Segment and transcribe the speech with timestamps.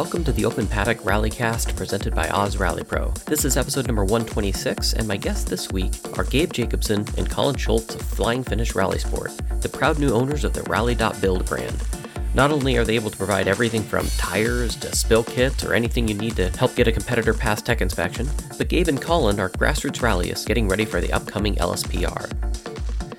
[0.00, 3.10] welcome to the Open Paddock Rallycast presented by Oz Rally Pro.
[3.26, 7.54] This is episode number 126, and my guests this week are Gabe Jacobson and Colin
[7.54, 9.30] Schultz of Flying Finish Rally Sport,
[9.60, 11.84] the proud new owners of the Rally.build brand.
[12.32, 16.08] Not only are they able to provide everything from tires to spill kits or anything
[16.08, 18.26] you need to help get a competitor past tech inspection,
[18.56, 22.26] but Gabe and Colin are grassroots rallyists getting ready for the upcoming LSPR.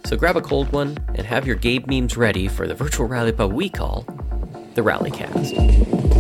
[0.08, 3.34] So grab a cold one and have your Gabe memes ready for the virtual rally
[3.34, 4.02] pub we call
[4.74, 6.11] the Rallycast.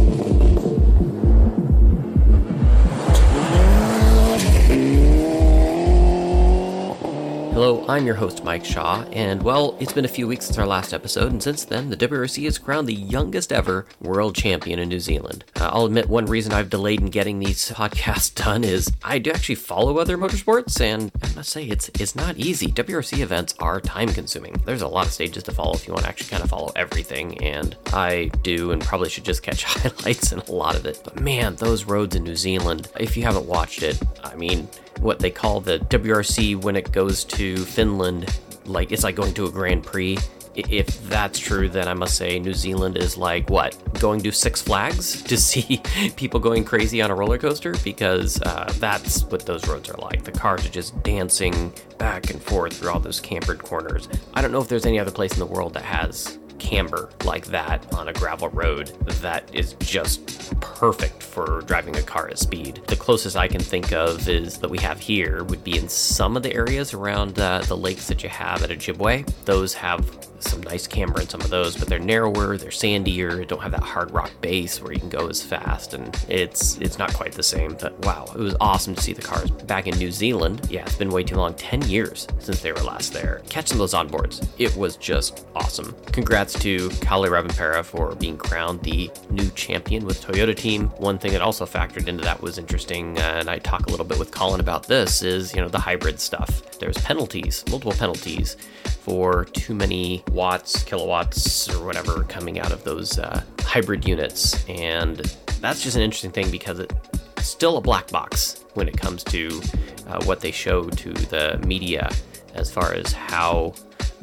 [7.61, 10.65] Hello, I'm your host, Mike Shaw, and well, it's been a few weeks since our
[10.65, 14.89] last episode, and since then, the WRC has crowned the youngest ever world champion in
[14.89, 15.45] New Zealand.
[15.59, 19.29] Uh, I'll admit one reason I've delayed in getting these podcasts done is I do
[19.29, 22.65] actually follow other motorsports, and I must say, it's it's not easy.
[22.65, 24.53] WRC events are time consuming.
[24.65, 26.71] There's a lot of stages to follow if you want to actually kind of follow
[26.75, 30.99] everything, and I do, and probably should just catch highlights in a lot of it.
[31.03, 34.67] But man, those roads in New Zealand, if you haven't watched it, I mean,
[35.01, 38.29] what they call the WRC when it goes to Finland,
[38.65, 40.17] like it's like going to a Grand Prix.
[40.53, 44.61] If that's true, then I must say New Zealand is like what going to Six
[44.61, 45.81] Flags to see
[46.17, 50.23] people going crazy on a roller coaster because uh, that's what those roads are like.
[50.23, 54.09] The cars are just dancing back and forth through all those cambered corners.
[54.33, 57.47] I don't know if there's any other place in the world that has camber like
[57.47, 58.87] that on a gravel road
[59.21, 62.81] that is just perfect for driving a car at speed.
[62.85, 66.37] The closest I can think of is that we have here would be in some
[66.37, 69.27] of the areas around uh, the lakes that you have at Ojibwe.
[69.45, 70.05] Those have
[70.43, 73.83] some nice camber in some of those, but they're narrower, they're sandier, don't have that
[73.83, 77.43] hard rock base where you can go as fast, and it's it's not quite the
[77.43, 77.75] same.
[77.79, 80.67] But wow, it was awesome to see the cars back in New Zealand.
[80.69, 83.41] Yeah, it's been way too long, 10 years since they were last there.
[83.49, 85.95] Catching those onboards, it was just awesome.
[86.11, 90.87] Congrats to Kalle Rovanperä for being crowned the new champion with Toyota team.
[90.97, 94.05] One thing that also factored into that was interesting, uh, and I talk a little
[94.05, 96.79] bit with Colin about this, is you know the hybrid stuff.
[96.79, 98.57] There's penalties, multiple penalties
[99.01, 104.67] for too many watts, kilowatts, or whatever coming out of those uh, hybrid units.
[104.67, 105.17] And
[105.59, 106.95] that's just an interesting thing because it's
[107.41, 109.61] still a black box when it comes to
[110.07, 112.09] uh, what they show to the media
[112.53, 113.73] as far as how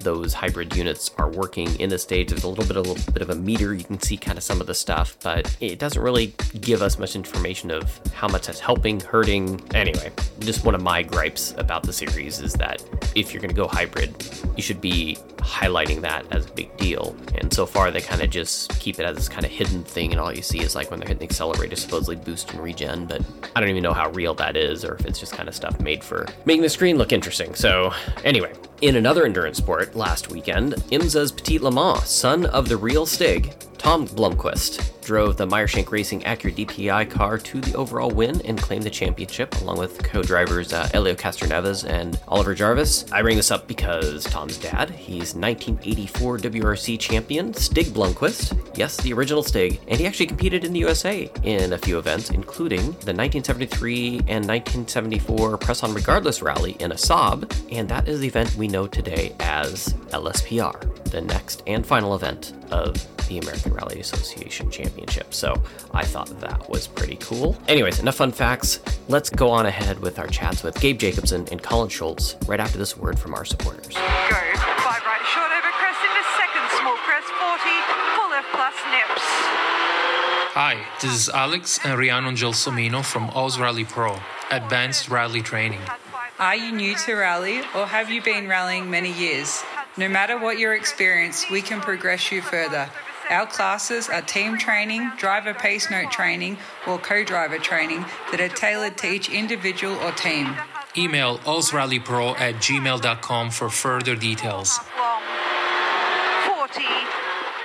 [0.00, 2.28] those hybrid units are working in the stage.
[2.28, 3.74] There's a little bit, a little bit of a meter.
[3.74, 6.98] You can see kind of some of the stuff, but it doesn't really give us
[6.98, 9.60] much information of how much that's helping, hurting.
[9.74, 12.82] Anyway, just one of my gripes about the series is that
[13.14, 14.14] if you're going to go hybrid,
[14.56, 17.16] you should be highlighting that as a big deal.
[17.36, 20.12] And so far, they kind of just keep it as this kind of hidden thing,
[20.12, 23.06] and all you see is like when they're hitting the accelerator, supposedly boost and regen.
[23.06, 23.22] But
[23.56, 25.80] I don't even know how real that is, or if it's just kind of stuff
[25.80, 27.54] made for making the screen look interesting.
[27.54, 27.92] So,
[28.24, 33.06] anyway, in another endurance sport last weekend, IMSA's Petit Le Mans, son of the real
[33.06, 38.60] Stig, Tom Blomqvist drove the Meyershank Racing Acura DPI car to the overall win and
[38.60, 43.10] claimed the championship, along with co-drivers uh, Elio Castroneves and Oliver Jarvis.
[43.10, 49.14] I bring this up because Tom's dad, he's 1984 WRC champion Stig Blomqvist, yes, the
[49.14, 53.14] original Stig, and he actually competed in the USA in a few events, including the
[53.14, 58.54] 1973 and 1974 Press On Regardless rally in a Saab, and that is the event
[58.56, 62.94] we know today as LSPR, the next and final event of
[63.28, 65.34] the American Rally Association Championship.
[65.34, 65.62] So
[65.92, 67.56] I thought that was pretty cool.
[67.68, 68.80] Anyways, enough fun facts.
[69.08, 72.78] Let's go on ahead with our chats with Gabe Jacobson and Colin Schultz right after
[72.78, 73.88] this word from our supporters.
[73.88, 74.00] Go.
[74.00, 77.68] Five right short over crest into second, small crest 40,
[78.16, 79.22] full left plus nips.
[80.54, 84.18] Hi, this is Alex and Rhianna Gelsomino from Oz Rally Pro,
[84.50, 85.80] Advanced Rally Training.
[86.38, 89.62] Are you new to rally or have you been rallying many years?
[89.96, 92.88] No matter what your experience, we can progress you further.
[93.30, 96.56] Our classes are team training, driver pace note training,
[96.86, 100.56] or co driver training that are tailored to each individual or team.
[100.96, 104.78] Email ozrallypro at gmail.com for further details.
[106.46, 106.82] 40.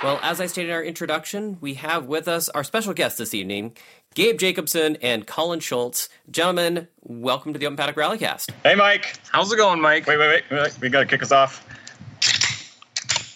[0.02, 3.32] Well, as I stated in our introduction, we have with us our special guests this
[3.32, 3.74] evening,
[4.14, 6.10] Gabe Jacobson and Colin Schultz.
[6.30, 8.50] Gentlemen, welcome to the Open Paddock Rallycast.
[8.62, 9.18] Hey, Mike.
[9.32, 10.06] How's it going, Mike?
[10.06, 10.44] Wait, wait, wait.
[10.50, 10.80] wait.
[10.80, 11.64] We got to kick us off.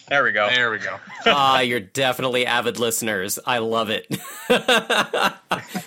[0.08, 0.48] There we go.
[0.48, 0.98] There we go.
[1.26, 3.38] Ah, you're definitely avid listeners.
[3.44, 4.06] I love it.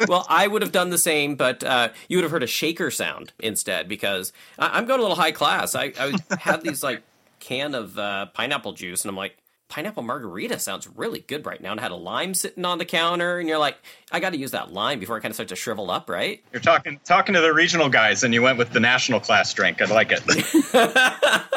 [0.08, 2.92] well, I would have done the same, but uh, you would have heard a shaker
[2.92, 5.74] sound instead because I- I'm going a little high class.
[5.74, 7.02] I, I had these like
[7.40, 9.38] can of uh, pineapple juice, and I'm like,
[9.70, 11.72] pineapple margarita sounds really good right now.
[11.72, 13.78] And I had a lime sitting on the counter, and you're like,
[14.12, 16.44] I got to use that lime before it kind of starts to shrivel up, right?
[16.52, 19.82] You're talking talking to the regional guys, and you went with the national class drink.
[19.82, 20.22] I like it.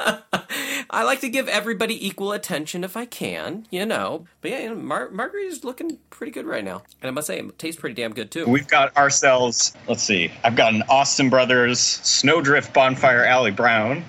[0.95, 4.27] I like to give everybody equal attention if I can, you know.
[4.41, 7.41] But yeah, you know, Mar- Margarita's looking pretty good right now, and I must say,
[7.41, 8.47] it tastes pretty damn good too.
[8.47, 14.05] We've got ourselves, let's see, I've got an Austin Brothers Snowdrift Bonfire Alley Brown.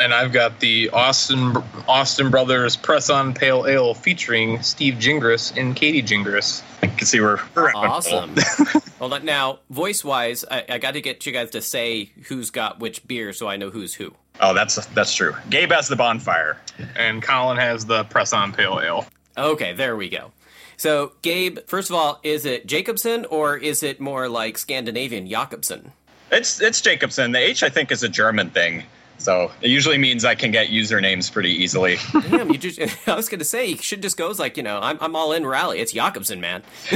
[0.00, 5.76] And I've got the Austin Austin Brothers Press On Pale Ale featuring Steve Gingras and
[5.76, 6.64] Katie Gingras.
[6.82, 8.34] I can see we're, we're Awesome.
[9.04, 9.24] Hold on.
[9.26, 13.06] Now, voice wise, I, I got to get you guys to say who's got which
[13.06, 14.14] beer so I know who's who.
[14.40, 15.36] Oh, that's that's true.
[15.50, 16.56] Gabe has the bonfire.
[16.96, 19.06] And Colin has the Press On Pale Ale.
[19.36, 20.32] Okay, there we go.
[20.78, 25.92] So, Gabe, first of all, is it Jacobson or is it more like Scandinavian Jakobsen?
[26.32, 27.32] It's it's Jacobson.
[27.32, 28.84] The H I think is a German thing.
[29.24, 31.96] So it usually means I can get usernames pretty easily.
[32.28, 32.78] Damn, you just,
[33.08, 35.32] I was going to say, you should just go like, you know, I'm, I'm all
[35.32, 35.80] in rally.
[35.80, 36.62] It's Jakobsen, man.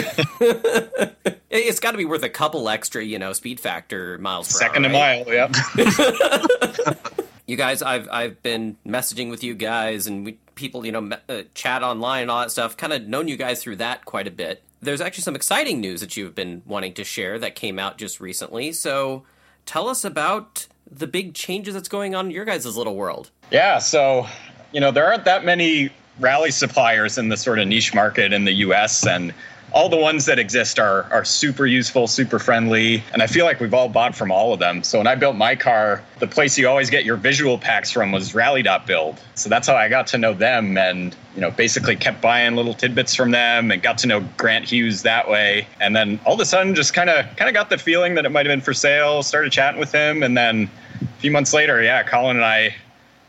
[1.50, 4.84] it's got to be worth a couple extra, you know, speed factor miles per Second
[4.84, 5.26] hour, right?
[5.26, 6.98] mile, yep.
[7.46, 11.44] You guys, I've I've been messaging with you guys and we, people, you know, uh,
[11.54, 12.76] chat online and all that stuff.
[12.76, 14.62] Kind of known you guys through that quite a bit.
[14.82, 18.20] There's actually some exciting news that you've been wanting to share that came out just
[18.20, 18.72] recently.
[18.72, 19.24] So,
[19.64, 23.30] tell us about the big changes that's going on in your guys' little world.
[23.50, 24.26] Yeah, so
[24.72, 25.90] you know there aren't that many
[26.20, 29.06] rally suppliers in the sort of niche market in the U.S.
[29.06, 29.32] and
[29.72, 33.60] all the ones that exist are are super useful, super friendly, and I feel like
[33.60, 34.82] we've all bought from all of them.
[34.82, 38.12] So when I built my car, the place you always get your visual packs from
[38.12, 39.20] was Rally.build.
[39.34, 42.74] So that's how I got to know them, and you know basically kept buying little
[42.74, 45.66] tidbits from them, and got to know Grant Hughes that way.
[45.80, 48.24] And then all of a sudden, just kind of kind of got the feeling that
[48.24, 49.22] it might have been for sale.
[49.22, 50.70] Started chatting with him, and then
[51.02, 52.74] a few months later, yeah, Colin and I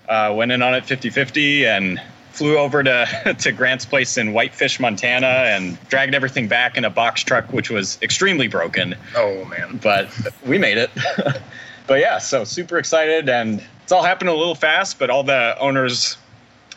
[0.07, 4.79] uh, went in on it 50-50 and flew over to, to Grant's place in Whitefish,
[4.79, 8.95] Montana, and dragged everything back in a box truck, which was extremely broken.
[9.15, 9.79] Oh man.
[9.81, 10.09] But
[10.45, 10.89] we made it.
[11.87, 14.99] but yeah, so super excited, and it's all happened a little fast.
[14.99, 16.17] But all the owners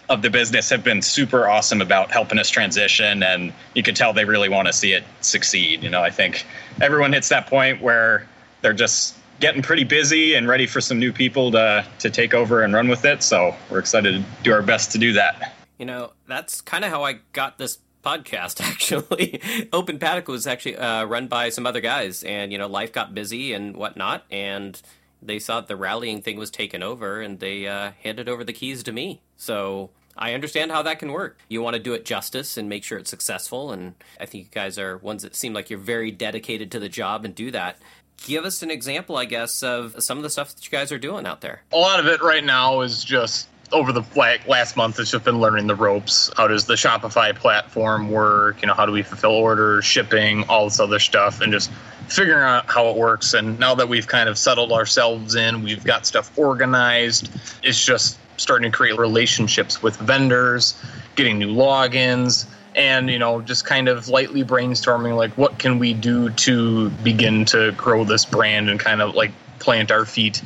[0.08, 4.12] of the business have been super awesome about helping us transition, and you can tell
[4.12, 5.82] they really want to see it succeed.
[5.82, 6.44] You know, I think
[6.80, 8.26] everyone hits that point where
[8.60, 12.62] they're just getting pretty busy and ready for some new people to to take over
[12.62, 13.22] and run with it.
[13.22, 15.54] So we're excited to do our best to do that.
[15.78, 19.40] You know, that's kind of how I got this podcast, actually.
[19.72, 23.14] Open Paddock was actually uh, run by some other guys, and, you know, life got
[23.14, 24.80] busy and whatnot, and
[25.20, 28.82] they saw the rallying thing was taken over, and they uh, handed over the keys
[28.82, 29.22] to me.
[29.36, 31.38] So I understand how that can work.
[31.48, 34.50] You want to do it justice and make sure it's successful, and I think you
[34.50, 37.78] guys are ones that seem like you're very dedicated to the job and do that.
[38.24, 40.98] Give us an example, I guess, of some of the stuff that you guys are
[40.98, 41.62] doing out there.
[41.72, 44.04] A lot of it right now is just over the
[44.46, 45.00] last month.
[45.00, 46.30] It's just been learning the ropes.
[46.36, 48.60] How does the Shopify platform work?
[48.62, 51.70] You know, how do we fulfill orders, shipping, all this other stuff, and just
[52.08, 53.34] figuring out how it works.
[53.34, 57.30] And now that we've kind of settled ourselves in, we've got stuff organized.
[57.62, 60.74] It's just starting to create relationships with vendors,
[61.16, 65.92] getting new logins, and you know, just kind of lightly brainstorming like what can we
[65.92, 70.42] do to begin to grow this brand and kind of like plant our feet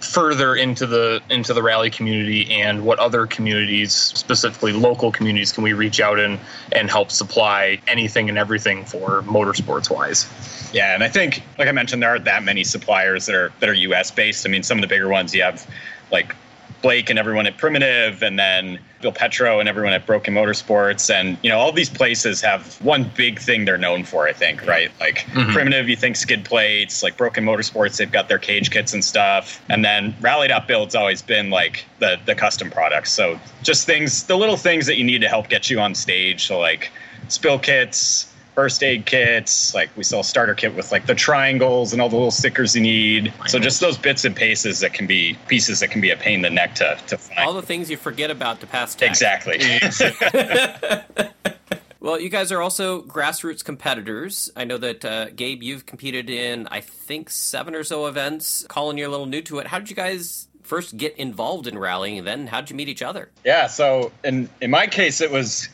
[0.00, 5.64] further into the into the rally community and what other communities specifically local communities can
[5.64, 6.38] we reach out and
[6.72, 10.26] and help supply anything and everything for motorsports wise
[10.74, 13.68] Yeah, and I think, like I mentioned, there aren't that many suppliers that are that
[13.68, 14.10] are U.S.
[14.10, 14.44] based.
[14.44, 15.64] I mean, some of the bigger ones you have,
[16.10, 16.34] like
[16.84, 21.38] Blake and everyone at Primitive, and then Bill Petro and everyone at Broken Motorsports, and
[21.42, 24.28] you know, all these places have one big thing they're known for.
[24.28, 24.90] I think, right?
[25.00, 25.50] Like mm-hmm.
[25.54, 27.02] Primitive, you think skid plates.
[27.02, 31.48] Like Broken Motorsports, they've got their cage kits and stuff, and then Rally.Build's always been
[31.48, 33.10] like the the custom products.
[33.12, 36.46] So just things, the little things that you need to help get you on stage.
[36.46, 36.90] So like
[37.28, 39.74] spill kits first aid kits.
[39.74, 42.74] Like we sell a starter kit with like the triangles and all the little stickers
[42.74, 43.32] you need.
[43.46, 46.36] So just those bits and pieces that can be pieces that can be a pain
[46.36, 47.40] in the neck to to find.
[47.40, 49.08] All the things you forget about to pass tech.
[49.10, 49.60] exactly.
[52.00, 54.50] Well, you guys are also grassroots competitors.
[54.54, 58.66] I know that uh, Gabe, you've competed in I think seven or so events.
[58.68, 59.66] Colin, you're a little new to it.
[59.68, 62.90] How did you guys first get involved in rallying, and then how did you meet
[62.90, 63.30] each other?
[63.42, 63.68] yeah.
[63.68, 65.70] So in in my case, it was.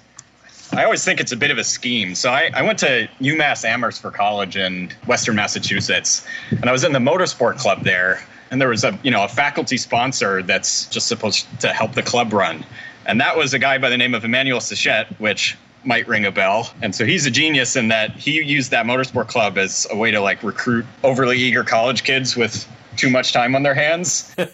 [0.73, 2.15] I always think it's a bit of a scheme.
[2.15, 6.85] So I, I went to UMass Amherst for college in Western Massachusetts, and I was
[6.85, 8.25] in the motorsport club there.
[8.53, 12.03] And there was a you know a faculty sponsor that's just supposed to help the
[12.03, 12.65] club run,
[13.07, 16.33] and that was a guy by the name of Emmanuel Sachette, which might ring a
[16.33, 16.71] bell.
[16.83, 20.11] And so he's a genius in that he used that motorsport club as a way
[20.11, 22.69] to like recruit overly eager college kids with
[23.01, 24.35] too much time on their hands.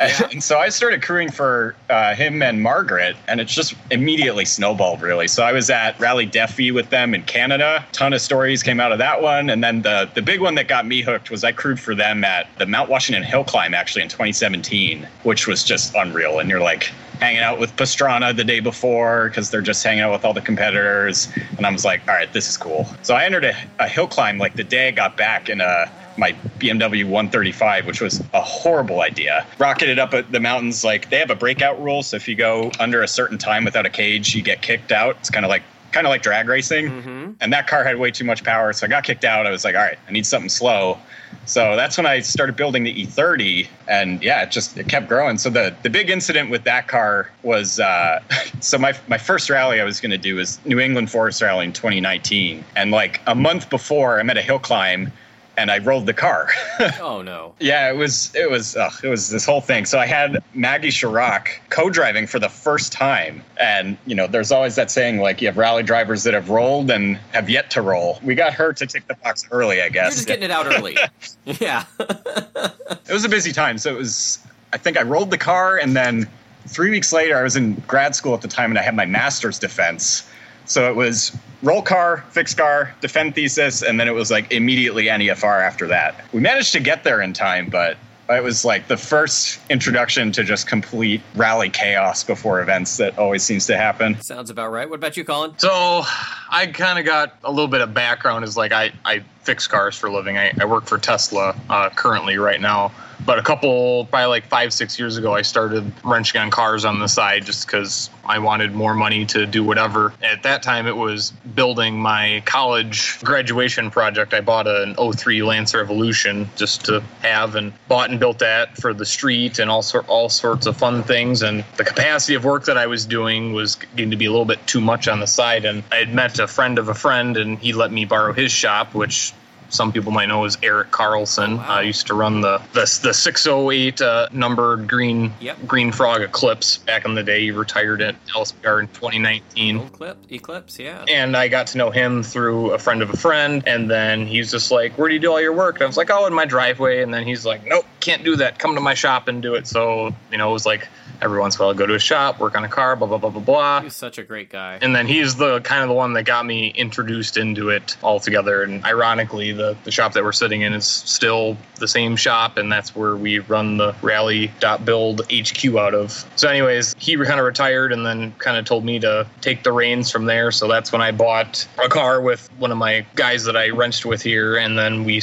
[0.00, 5.02] And so I started crewing for uh, him and Margaret, and it's just immediately snowballed,
[5.02, 5.28] really.
[5.28, 7.84] So I was at Rally Defi with them in Canada.
[7.92, 9.50] ton of stories came out of that one.
[9.50, 12.24] And then the, the big one that got me hooked was I crewed for them
[12.24, 16.38] at the Mount Washington Hill Climb, actually, in 2017, which was just unreal.
[16.38, 16.90] And you're like,
[17.20, 20.40] hanging out with Pastrana the day before because they're just hanging out with all the
[20.40, 21.28] competitors.
[21.58, 22.86] And I was like, all right, this is cool.
[23.02, 25.90] So I entered a, a hill climb like the day I got back in a
[26.16, 29.46] my BMW 135, which was a horrible idea.
[29.58, 32.02] Rocketed up at the mountains, like they have a breakout rule.
[32.02, 35.16] So if you go under a certain time without a cage, you get kicked out.
[35.20, 35.62] It's kind of like
[35.92, 36.86] kind of like drag racing.
[36.86, 37.32] Mm-hmm.
[37.40, 39.46] And that car had way too much power, so I got kicked out.
[39.46, 40.98] I was like, all right, I need something slow.
[41.46, 45.38] So that's when I started building the E30, and yeah, it just it kept growing.
[45.38, 48.20] So the the big incident with that car was uh,
[48.60, 51.66] so my my first rally I was going to do was New England Forest Rally
[51.66, 55.12] in 2019, and like a month before, I'm at a hill climb,
[55.60, 56.48] and I rolled the car.
[57.00, 57.54] Oh no.
[57.60, 59.84] Yeah, it was it was ugh, it was this whole thing.
[59.84, 64.74] So I had Maggie Chirac co-driving for the first time, and you know, there's always
[64.76, 68.18] that saying like you have rally drivers that have rolled and have yet to roll.
[68.22, 70.14] We got her to tick the box early, I You're guess.
[70.14, 70.96] just getting it out early.
[71.44, 71.84] yeah.
[71.98, 74.38] it was a busy time, so it was.
[74.72, 76.28] I think I rolled the car, and then
[76.66, 79.06] three weeks later, I was in grad school at the time, and I had my
[79.06, 80.28] master's defense.
[80.70, 85.06] So it was roll car, fix car, defend thesis, and then it was like immediately
[85.06, 86.24] NEFR after that.
[86.32, 87.96] We managed to get there in time, but
[88.28, 93.42] it was like the first introduction to just complete rally chaos before events that always
[93.42, 94.20] seems to happen.
[94.20, 94.88] Sounds about right.
[94.88, 95.58] What about you, Colin?
[95.58, 96.02] So
[96.50, 99.96] I kind of got a little bit of background is like I, I fix cars
[99.96, 100.38] for a living.
[100.38, 102.92] I, I work for Tesla uh, currently right now.
[103.24, 106.98] But a couple, probably like five, six years ago, I started wrenching on cars on
[106.98, 110.12] the side just because I wanted more money to do whatever.
[110.22, 114.32] At that time, it was building my college graduation project.
[114.32, 118.94] I bought an 03 Lancer Evolution just to have and bought and built that for
[118.94, 121.42] the street and all, sort, all sorts of fun things.
[121.42, 124.44] And the capacity of work that I was doing was getting to be a little
[124.46, 125.64] bit too much on the side.
[125.64, 128.52] And I had met a friend of a friend, and he let me borrow his
[128.52, 129.34] shop, which
[129.70, 131.56] some people might know as Eric Carlson.
[131.56, 131.64] wow.
[131.68, 135.66] I used to run the the, the 608 uh, numbered green Yep.
[135.66, 137.40] Green Frog Eclipse back in the day.
[137.40, 139.76] He retired at LSPR in 2019.
[139.78, 141.04] Old clip, Eclipse, yeah.
[141.08, 143.62] And I got to know him through a friend of a friend.
[143.66, 145.76] And then he's just like, Where do you do all your work?
[145.76, 147.02] And I was like, Oh, in my driveway.
[147.02, 148.58] And then he's like, Nope, can't do that.
[148.58, 149.66] Come to my shop and do it.
[149.66, 150.88] So, you know, it was like
[151.22, 153.06] every once in a while, I'd go to a shop, work on a car, blah,
[153.06, 153.80] blah, blah, blah, blah.
[153.82, 154.78] He's such a great guy.
[154.80, 158.62] And then he's the kind of the one that got me introduced into it altogether.
[158.62, 162.70] And ironically, the, the shop that we're sitting in is still the same shop, and
[162.70, 166.24] that's where we run the rally.build HQ out of.
[166.36, 169.72] So, anyways, he kind of retired and then kind of told me to take the
[169.72, 170.50] reins from there.
[170.50, 174.04] So that's when I bought a car with one of my guys that I wrenched
[174.04, 175.20] with here, and then we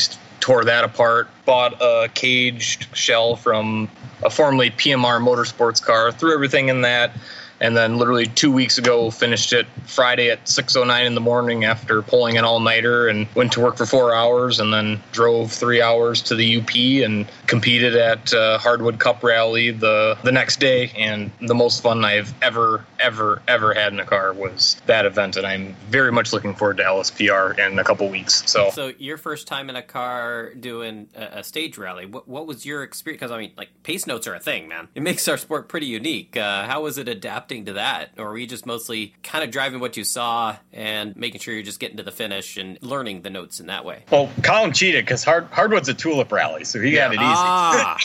[0.47, 3.89] tore that apart, bought a caged shell from
[4.23, 7.11] a formerly PMR motorsports car, threw everything in that,
[7.59, 12.01] and then literally two weeks ago finished it Friday at 6:09 in the morning after
[12.01, 16.21] pulling an all-nighter and went to work for four hours and then drove three hours
[16.23, 20.91] to the UP and competed at uh, Hardwood Cup Rally the the next day.
[20.97, 25.37] And the most fun I've ever ever ever had in a car was that event,
[25.37, 28.43] and I'm very much looking forward to LSPR in a couple weeks.
[28.49, 28.69] So.
[28.71, 32.65] So your first time in a car doing a, a stage rally, what, what was
[32.65, 33.21] your experience?
[33.21, 34.87] Because I mean, like pace notes are a thing, man.
[34.95, 36.37] It makes our sport pretty unique.
[36.37, 37.07] Uh, how was it
[37.47, 41.15] adapting to that, or were you just mostly kind of driving what you saw and
[41.15, 44.03] making sure you're just getting to the finish and learning the notes in that way?
[44.11, 47.23] Well, Colin cheated because Hard, Hardwood's a tulip rally, so he got it easy.
[47.23, 47.97] Ah,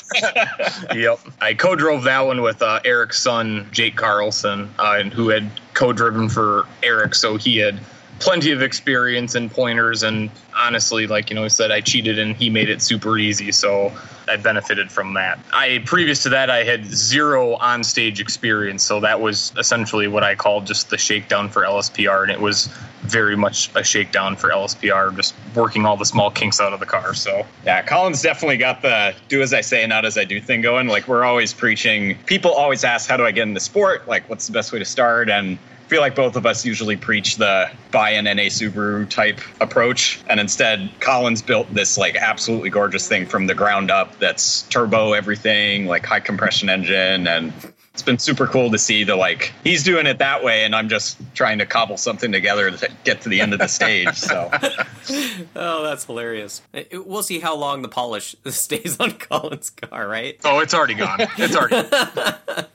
[0.94, 1.18] yep.
[1.40, 6.28] I co-drove that one with uh, Eric's son, Jake Carlson, uh, and who had co-driven
[6.28, 7.80] for Eric, so he had
[8.22, 10.04] plenty of experience and pointers.
[10.04, 13.50] And honestly, like you know, he said I cheated and he made it super easy,
[13.50, 13.92] so
[14.28, 15.40] I benefited from that.
[15.52, 20.36] I previous to that, I had zero on-stage experience, so that was essentially what I
[20.36, 22.66] called just the shakedown for LSPR, and it was
[23.02, 26.86] very much a shakedown for LSPR, just working all the small kinks out of the
[26.86, 27.14] car.
[27.14, 30.60] So Yeah, Colin's definitely got the do as I say, not as I do thing
[30.60, 30.86] going.
[30.86, 32.16] Like we're always preaching.
[32.26, 34.06] People always ask, "How do I get into sport?
[34.06, 36.96] Like, what's the best way to start?" And I feel like both of us usually
[36.96, 42.70] preach the buy an NA Subaru type approach, and instead, Colin's built this like absolutely
[42.70, 44.18] gorgeous thing from the ground up.
[44.18, 47.52] That's turbo everything, like high compression engine, and
[47.92, 50.88] it's been super cool to see the like he's doing it that way, and I'm
[50.88, 54.14] just trying to cobble something together to get to the end of the stage.
[54.14, 54.48] So.
[55.56, 56.62] oh, that's hilarious.
[56.72, 60.40] It- it- We'll see how long the polish stays on Colin's car, right?
[60.42, 61.18] oh, it's already gone.
[61.36, 61.86] It's already.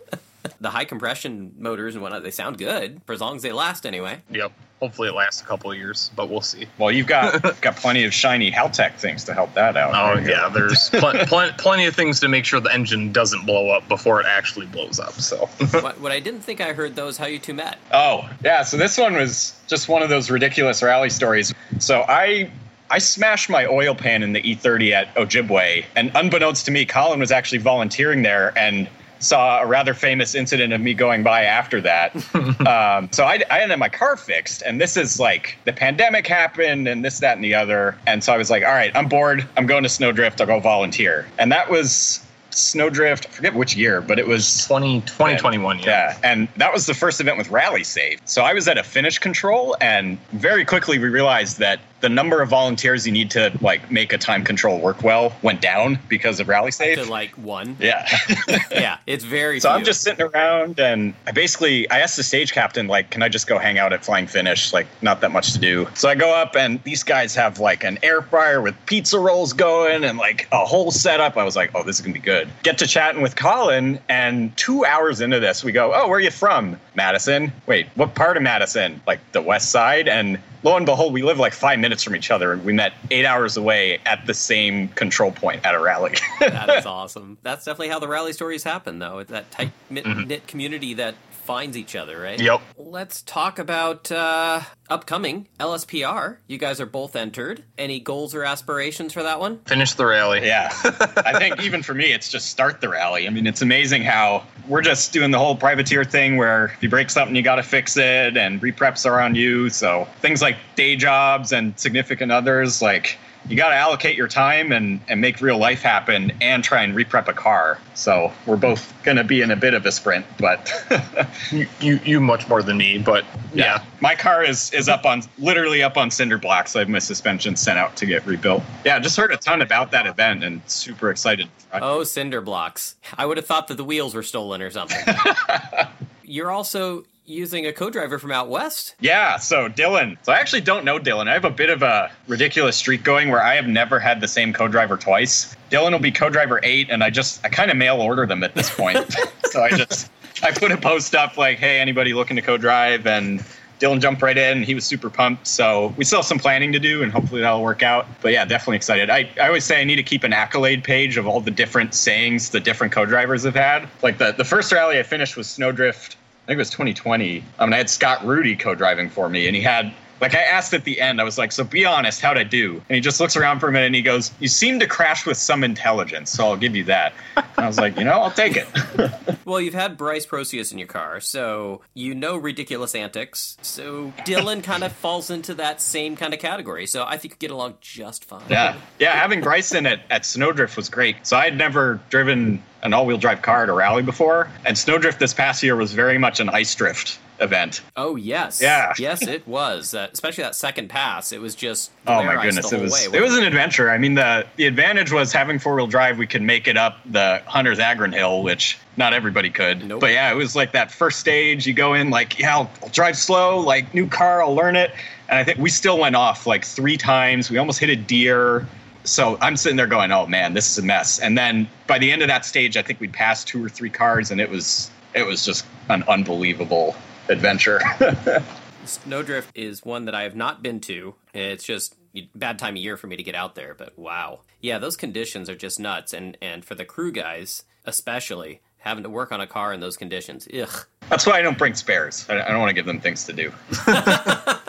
[0.60, 3.86] The high compression motors and whatnot, they sound good for as long as they last
[3.86, 4.22] anyway.
[4.32, 4.52] Yep.
[4.80, 6.68] Hopefully it lasts a couple of years, but we'll see.
[6.78, 9.94] Well, you've got got plenty of shiny Haltech things to help that out.
[9.94, 10.28] Oh right?
[10.28, 13.88] yeah, there's pl- pl- plenty of things to make sure the engine doesn't blow up
[13.88, 15.14] before it actually blows up.
[15.14, 15.48] So
[15.82, 17.78] what, what I didn't think I heard though is how you two met.
[17.92, 18.64] Oh yeah.
[18.64, 21.54] So this one was just one of those ridiculous rally stories.
[21.80, 22.52] So I.
[22.90, 27.20] I smashed my oil pan in the E30 at Ojibwe, and unbeknownst to me, Colin
[27.20, 28.58] was actually volunteering there.
[28.58, 28.88] And
[29.20, 32.16] saw a rather famous incident of me going by after that.
[32.68, 36.88] um, so I, I had my car fixed, and this is like the pandemic happened,
[36.88, 37.98] and this, that, and the other.
[38.06, 39.48] And so I was like, all right, I'm bored.
[39.58, 40.42] I'm going to Snowdrift.
[40.42, 41.28] I'll go volunteer.
[41.38, 43.28] And that was Snowdrift.
[43.28, 45.86] I forget which year, but it was 20, 2021, yeah.
[45.86, 48.20] yeah, and that was the first event with RallySafe.
[48.26, 52.42] So I was at a finish control, and very quickly we realized that the number
[52.42, 56.40] of volunteers you need to like make a time control work well went down because
[56.40, 56.96] of RallySafe.
[56.96, 57.76] To like one.
[57.80, 58.08] Yeah.
[58.72, 59.60] yeah, it's very.
[59.60, 59.78] So few.
[59.78, 63.30] I'm just sitting around, and I basically I asked the stage captain like, "Can I
[63.30, 64.74] just go hang out at Flying Finish?
[64.74, 67.84] Like, not that much to do." So I go up, and these guys have like
[67.84, 71.38] an air fryer with pizza rolls going, and like a whole setup.
[71.38, 74.56] I was like, "Oh, this is gonna be good." Get to chatting with Colin, and
[74.58, 77.52] two hours into this, we go, "Oh, where are you from, Madison?
[77.66, 79.02] Wait, what part of Madison?
[79.08, 82.32] Like the West Side?" And lo and behold, we live like five minutes from each
[82.32, 86.16] other, and we met eight hours away at the same control point at a rally.
[86.40, 87.38] that is awesome.
[87.44, 89.20] That's definitely how the rally stories happen, though.
[89.20, 90.28] It's that tight mm-hmm.
[90.28, 91.16] knit community that
[91.48, 92.40] finds each other, right?
[92.40, 92.62] Yep.
[92.76, 96.38] Let's talk about uh, upcoming LSPR.
[96.46, 97.64] You guys are both entered.
[97.78, 99.60] Any goals or aspirations for that one?
[99.60, 100.46] Finish the rally.
[100.46, 100.70] Yeah.
[100.84, 103.28] I think even for me, it's just start the rally.
[103.28, 106.90] I mean, it's amazing how we're just doing the whole privateer thing where if you
[106.90, 109.70] break something, you got to fix it, and repreps are on you.
[109.70, 113.18] So things like day jobs and significant others, like,
[113.50, 116.96] you got to allocate your time and, and make real life happen and try and
[116.96, 117.80] reprep a car.
[117.94, 120.72] So we're both going to be in a bit of a sprint, but
[121.52, 123.24] You, you, you much more than me, but
[123.54, 123.84] yeah.
[124.02, 126.76] my car is is up on literally up on cinder blocks.
[126.76, 128.64] I have my suspension sent out to get rebuilt.
[128.86, 131.48] Yeah, just heard a ton about that event and super excited.
[131.74, 132.96] Oh, cinder blocks.
[133.18, 135.16] I would have thought that the wheels were stolen or something.
[136.24, 138.96] You're also using a co-driver from out west.
[139.02, 140.18] Yeah, so Dylan.
[140.24, 141.28] So I actually don't know Dylan.
[141.28, 144.28] I have a bit of a ridiculous streak going where I have never had the
[144.28, 145.56] same co-driver twice.
[145.70, 148.56] Dylan will be co-driver eight, and I just I kind of mail order them at
[148.56, 148.98] this point.
[149.46, 150.10] so I just
[150.42, 153.44] I put a post up like, hey, anybody looking to co-drive, and
[153.80, 154.64] Dylan jumped right in.
[154.64, 155.46] He was super pumped.
[155.48, 158.08] So we still have some planning to do, and hopefully that'll work out.
[158.22, 159.10] But yeah, definitely excited.
[159.10, 161.94] I, I always say I need to keep an accolade page of all the different
[161.94, 163.88] sayings the different co-drivers have had.
[164.02, 166.16] Like the, the first rally I finished was Snowdrift.
[166.48, 167.44] I think it was 2020.
[167.60, 170.74] I mean, I had Scott Rudy co-driving for me, and he had like I asked
[170.74, 173.20] at the end, I was like, "So be honest, how'd I do?" And he just
[173.20, 176.32] looks around for a minute and he goes, "You seem to crash with some intelligence,
[176.32, 178.68] so I'll give you that." And I was like, "You know, I'll take it."
[179.48, 183.56] Well, you've had Bryce Procius in your car, so you know ridiculous antics.
[183.62, 186.86] So Dylan kind of falls into that same kind of category.
[186.86, 188.44] So I think you get along just fine.
[188.50, 189.14] Yeah, yeah.
[189.14, 191.26] Having Bryson at, at Snowdrift was great.
[191.26, 195.20] So I had never driven an all-wheel drive car at a rally before, and Snowdrift
[195.20, 197.82] this past year was very much an ice drift event.
[197.96, 198.94] Oh yes, Yeah.
[198.98, 199.94] yes, it was.
[199.94, 203.22] Uh, especially that second pass, it was just Oh my goodness, it was way, it
[203.22, 203.92] was an adventure.
[203.92, 206.18] I mean, the the advantage was having four wheel drive.
[206.18, 209.86] We could make it up the Hunter's Agron Hill, which not everybody could.
[209.86, 210.02] Nope.
[210.02, 211.68] But yeah, it was like that first stage.
[211.68, 214.90] You go in like, yeah, I'll, I'll drive slow, like new car, I'll learn it.
[215.30, 217.52] And I think we still went off like three times.
[217.52, 218.66] We almost hit a deer.
[219.08, 221.20] So I'm sitting there going, oh man, this is a mess.
[221.20, 223.90] And then by the end of that stage, I think we'd passed two or three
[223.90, 226.96] cars, and it was it was just an unbelievable
[227.30, 227.80] adventure.
[228.86, 231.16] Snowdrift is one that I have not been to.
[231.34, 231.96] It's just
[232.36, 234.42] bad time of year for me to get out there, but wow.
[234.62, 239.10] Yeah, those conditions are just nuts and and for the crew guys especially having to
[239.10, 240.48] work on a car in those conditions.
[240.54, 240.86] Ugh.
[241.10, 242.28] That's why I don't bring spares.
[242.30, 243.52] I, I don't want to give them things to do.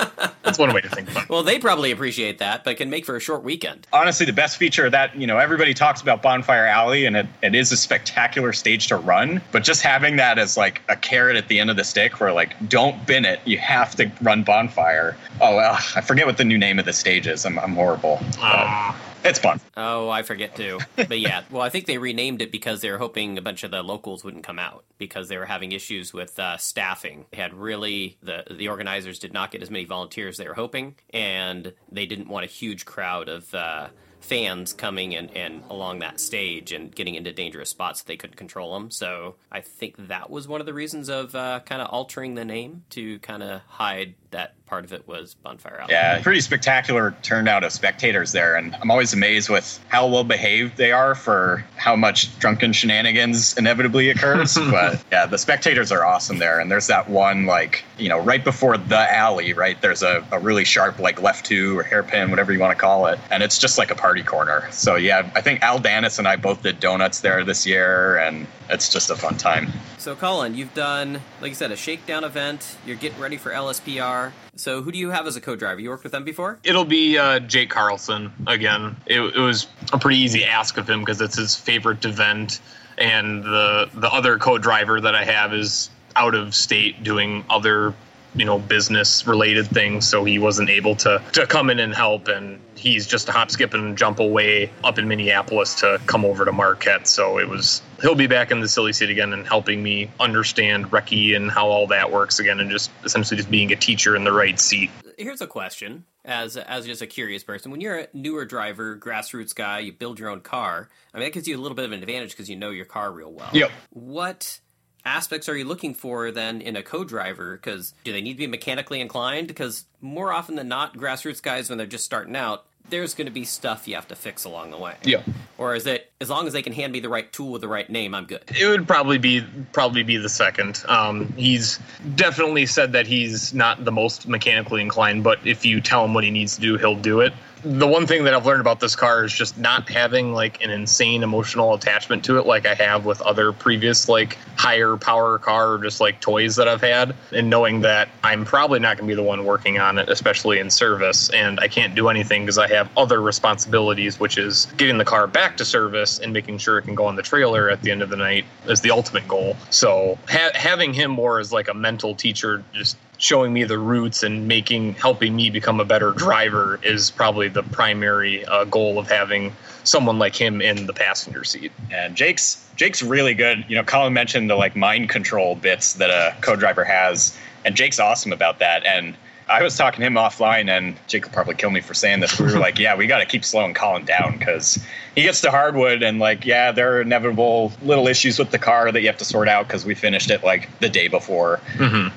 [0.59, 1.29] That's one way to think about it.
[1.29, 3.87] Well, they probably appreciate that, but can make for a short weekend.
[3.93, 7.27] honestly the best feature of that you know everybody talks about bonfire alley and it,
[7.43, 11.37] it is a spectacular stage to run but just having that as like a carrot
[11.37, 14.43] at the end of the stick where like don't bin it you have to run
[14.43, 17.75] bonfire oh well, i forget what the new name of the stage is i'm, I'm
[17.75, 18.95] horrible But
[19.29, 20.81] it's fun Oh, I forget too.
[20.97, 23.71] But yeah, well, I think they renamed it because they were hoping a bunch of
[23.71, 27.27] the locals wouldn't come out because they were having issues with uh, staffing.
[27.31, 30.97] They had really the the organizers did not get as many volunteers they were hoping,
[31.11, 33.55] and they didn't want a huge crowd of.
[33.55, 33.89] Uh,
[34.21, 38.75] fans coming and, and along that stage and getting into dangerous spots they couldn't control
[38.75, 42.35] them so i think that was one of the reasons of uh, kind of altering
[42.35, 46.41] the name to kind of hide that part of it was bonfire alley yeah pretty
[46.41, 51.15] spectacular turnout of spectators there and i'm always amazed with how well behaved they are
[51.15, 56.71] for how much drunken shenanigans inevitably occurs but yeah the spectators are awesome there and
[56.71, 60.65] there's that one like you know right before the alley right there's a, a really
[60.65, 63.79] sharp like left two or hairpin whatever you want to call it and it's just
[63.79, 64.69] like a party corner.
[64.71, 68.47] So yeah i think al danis and i both did donuts there this year and
[68.69, 72.77] it's just a fun time So, Colin, you've done, like you said, a shakedown event.
[72.87, 74.31] You're getting ready for LSPR.
[74.55, 75.81] So, who do you have as a co-driver?
[75.81, 76.61] You worked with them before?
[76.63, 78.97] It'll be uh, Jake Carlson again.
[79.07, 82.61] It, it was a pretty easy ask of him because it's his favorite event,
[82.97, 87.93] and the the other co-driver that I have is out of state doing other
[88.35, 92.29] you know business related things so he wasn't able to to come in and help
[92.29, 96.45] and he's just a hop skip and jump away up in minneapolis to come over
[96.45, 99.83] to marquette so it was he'll be back in the silly seat again and helping
[99.83, 103.77] me understand recce and how all that works again and just essentially just being a
[103.77, 107.73] teacher in the right seat Here's a question as as just a curious person.
[107.73, 110.89] When you're a newer driver, grassroots guy, you build your own car.
[111.13, 112.85] I mean, that gives you a little bit of an advantage because you know your
[112.85, 113.51] car real well.
[113.53, 113.73] Yep.
[113.91, 114.61] What
[115.09, 117.57] aspects are you looking for then in a co-driver?
[117.57, 119.49] Because do they need to be mechanically inclined?
[119.49, 123.33] Because more often than not, grassroots guys when they're just starting out, there's going to
[123.33, 124.97] be stuff you have to fix along the way.
[125.05, 125.25] Yep.
[125.59, 127.69] Or is it as long as they can hand me the right tool with the
[127.69, 128.43] right name, I'm good.
[128.59, 130.83] It would probably be probably be the second.
[130.89, 131.79] Um, he's
[132.15, 136.25] definitely said that he's not the most mechanically inclined, but if you tell him what
[136.25, 137.33] he needs to do, he'll do it.
[137.65, 140.71] The one thing that I've learned about this car is just not having like an
[140.71, 145.73] insane emotional attachment to it, like I have with other previous like higher power car
[145.75, 149.13] or just like toys that I've had, and knowing that I'm probably not going to
[149.13, 152.59] be the one working on it, especially in service, and I can't do anything because
[152.59, 156.79] I have other responsibilities, which is getting the car back to service and making sure
[156.79, 159.27] it can go on the trailer at the end of the night is the ultimate
[159.27, 159.57] goal.
[159.71, 164.23] So ha- having him more as like a mental teacher, just showing me the routes
[164.23, 169.09] and making helping me become a better driver is probably the primary uh, goal of
[169.09, 169.53] having
[169.85, 171.73] someone like him in the passenger seat.
[171.91, 173.65] And Jake's Jake's really good.
[173.69, 177.99] You know, Colin mentioned the like mind control bits that a co-driver has, and Jake's
[177.99, 178.87] awesome about that.
[178.87, 179.17] And
[179.49, 182.39] I was talking to him offline, and Jake will probably kill me for saying this.
[182.39, 184.79] We were like, "Yeah, we got to keep slowing Colin down because
[185.19, 188.93] he gets to hardwood, and like, yeah, there are inevitable little issues with the car
[188.93, 191.59] that you have to sort out because we finished it like the day before.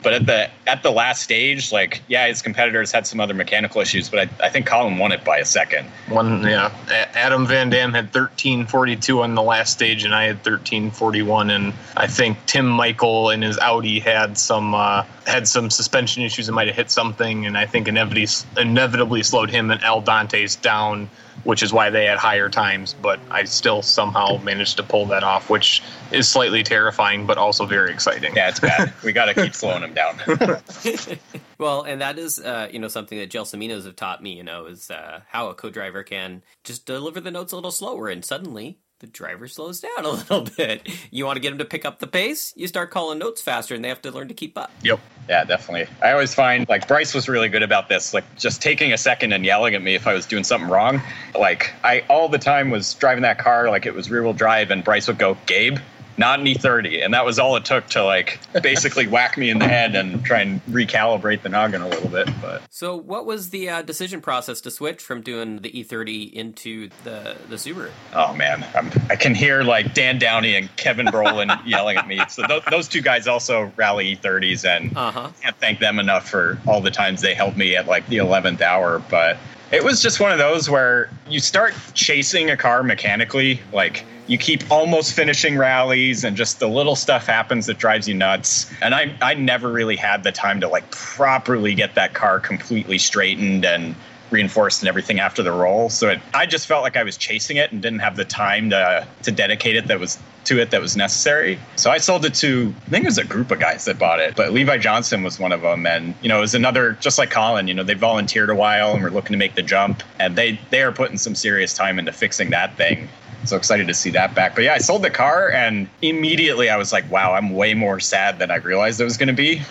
[0.04, 3.82] But at the at the last stage, like, yeah, his competitors had some other mechanical
[3.82, 5.88] issues, but I, I think Colin won it by a second.
[6.10, 10.36] One, yeah, A- Adam Van Dam had 1342 on the last stage, and I had
[10.36, 11.50] 1341.
[11.50, 16.48] And I think Tim Michael in his Audi had some uh, had some suspension issues
[16.48, 20.56] and might have hit something, and I think inevitably inevitably slowed him and El Dante's
[20.56, 21.10] down,
[21.44, 22.91] which is why they had higher times.
[22.94, 27.66] But I still somehow managed to pull that off, which is slightly terrifying, but also
[27.66, 28.36] very exciting.
[28.36, 28.94] Yeah, it's bad.
[29.04, 30.20] we got to keep slowing him down.
[31.62, 34.66] Well, and that is, uh, you know, something that Gelsominos have taught me, you know,
[34.66, 38.80] is uh, how a co-driver can just deliver the notes a little slower, and suddenly
[39.02, 40.88] the driver slows down a little bit.
[41.10, 43.76] You want to get him to pick up the pace, you start calling notes faster,
[43.76, 44.72] and they have to learn to keep up.
[44.84, 45.00] Yep.
[45.28, 45.88] Yeah, definitely.
[46.02, 49.34] I always find like Bryce was really good about this, like just taking a second
[49.34, 51.02] and yelling at me if I was doing something wrong.
[51.38, 54.72] Like I all the time was driving that car like it was rear wheel drive,
[54.72, 55.78] and Bryce would go, Gabe,
[56.17, 59.60] not an E30, and that was all it took to like basically whack me in
[59.60, 62.30] the head and try and recalibrate the noggin a little bit.
[62.41, 66.89] But So, what was the uh, decision process to switch from doing the E30 into
[67.04, 67.89] the the Subaru?
[68.13, 72.21] oh man, I'm, I can hear like Dan Downey and Kevin Brolin yelling at me.
[72.30, 75.30] So th- those two guys also rally E30s, and Uh huh.
[75.41, 78.62] can't thank them enough for all the times they helped me at like the 11th
[78.62, 79.38] hour but
[79.72, 84.38] it was just one of those where you start chasing a car mechanically like you
[84.38, 88.72] keep almost finishing rallies and just the little stuff happens that drives you nuts.
[88.82, 92.98] And i i never really had the time to like properly get that car completely
[92.98, 93.96] straightened and
[94.30, 95.90] reinforced and everything after the roll.
[95.90, 98.70] So it, i just felt like i was chasing it and didn't have the time
[98.70, 101.60] to to dedicate it that was to it that was necessary.
[101.76, 104.20] So I sold it to, I think it was a group of guys that bought
[104.20, 105.86] it, but Levi Johnson was one of them.
[105.86, 108.94] And, you know, it was another, just like Colin, you know, they volunteered a while
[108.94, 110.02] and were looking to make the jump.
[110.20, 113.08] And they, they are putting some serious time into fixing that thing.
[113.46, 114.54] So excited to see that back.
[114.56, 118.00] But yeah, I sold the car and immediately I was like, wow, I'm way more
[118.00, 119.62] sad than I realized it was going to be.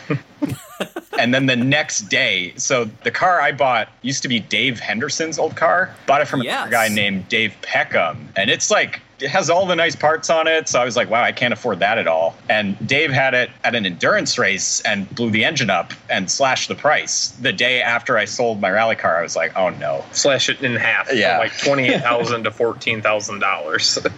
[1.18, 5.38] and then the next day, so the car I bought used to be Dave Henderson's
[5.38, 5.94] old car.
[6.06, 6.66] Bought it from Yes.
[6.66, 8.28] a guy named Dave Peckham.
[8.36, 10.68] And it's like, it has all the nice parts on it.
[10.68, 12.36] So I was like, wow, I can't afford that at all.
[12.48, 16.68] And Dave had it at an endurance race and blew the engine up and slashed
[16.68, 17.28] the price.
[17.40, 20.04] The day after I sold my rally car, I was like, oh no.
[20.12, 21.12] Slash it in half.
[21.12, 21.36] Yeah.
[21.36, 23.98] From like twenty-eight thousand to fourteen thousand dollars.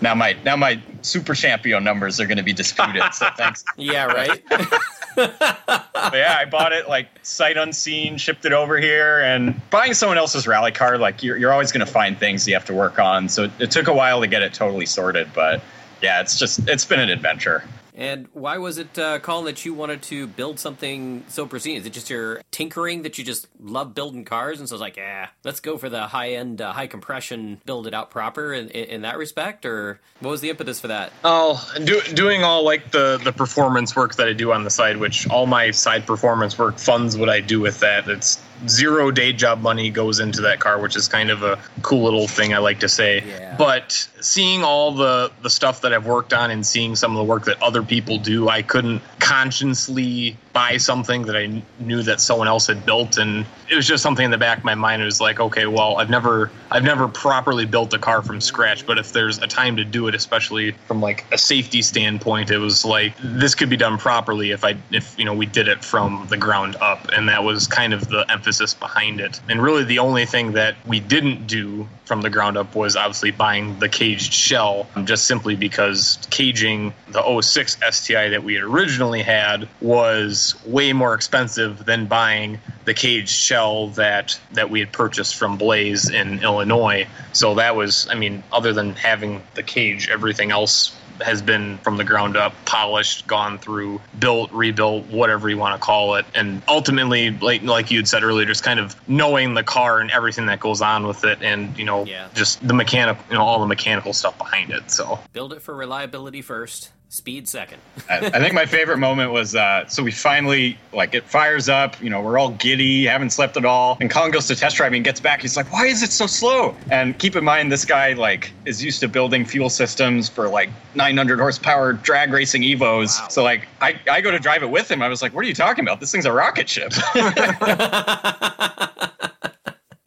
[0.00, 3.02] Now my now my super champion numbers are going to be disputed.
[3.12, 3.64] So thanks.
[3.76, 4.42] Yeah, right.
[5.18, 10.46] Yeah, I bought it like sight unseen, shipped it over here, and buying someone else's
[10.46, 13.28] rally car, like you're, you're always going to find things you have to work on.
[13.28, 15.60] So it, it took a while to get it totally sorted, but
[16.00, 17.64] yeah, it's just it's been an adventure.
[17.98, 21.76] And why was it, uh, Colin, that you wanted to build something so pristine?
[21.76, 24.96] Is it just your tinkering that you just love building cars, and so it's like,
[24.96, 28.68] yeah, let's go for the high end, uh, high compression, build it out proper in,
[28.68, 31.12] in, in that respect, or what was the impetus for that?
[31.24, 34.96] Oh, do, doing all like the the performance work that I do on the side,
[34.96, 38.08] which all my side performance work funds what I do with that.
[38.08, 42.02] It's zero day job money goes into that car, which is kind of a cool
[42.02, 43.22] little thing I like to say.
[43.24, 43.54] Yeah.
[43.56, 47.24] But seeing all the the stuff that I've worked on and seeing some of the
[47.24, 52.48] work that other people do, I couldn't consciously buy something that I knew that someone
[52.48, 55.00] else had built, and it was just something in the back of my mind.
[55.00, 58.84] It was like, okay, well, I've never I've never properly built a car from scratch,
[58.84, 62.58] but if there's a time to do it, especially from like a safety standpoint, it
[62.58, 65.84] was like this could be done properly if I if you know we did it
[65.84, 69.40] from the ground up, and that was kind of the emphasis behind it.
[69.48, 73.30] And really, the only thing that we didn't do from the ground up was obviously
[73.30, 79.22] buying the caged shell, just simply because caging the 06 STI that we had originally
[79.22, 85.36] had was way more expensive than buying the caged shell that that we had purchased
[85.36, 87.06] from Blaze in Illinois.
[87.34, 91.96] So that was, I mean, other than having the cage, everything else has been from
[91.96, 96.26] the ground up, polished, gone through, built, rebuilt, whatever you want to call it.
[96.34, 100.10] And ultimately, like like you had said earlier, just kind of knowing the car and
[100.10, 102.28] everything that goes on with it, and you know, Yeah.
[102.34, 104.90] just the mechanic, you know, all the mechanical stuff behind it.
[104.90, 107.78] So Build it for reliability first, speed second.
[108.08, 112.00] I, I think my favorite moment was uh, so we finally like it fires up.
[112.02, 113.96] You know, we're all giddy, haven't slept at all.
[114.00, 115.42] And Colin goes to test drive and gets back.
[115.42, 118.82] He's like, "Why is it so slow?" And keep in mind, this guy like is
[118.82, 123.20] used to building fuel systems for like 900 horsepower drag racing Evos.
[123.20, 123.28] Wow.
[123.28, 125.02] So like, I I go to drive it with him.
[125.02, 126.00] I was like, "What are you talking about?
[126.00, 126.92] This thing's a rocket ship."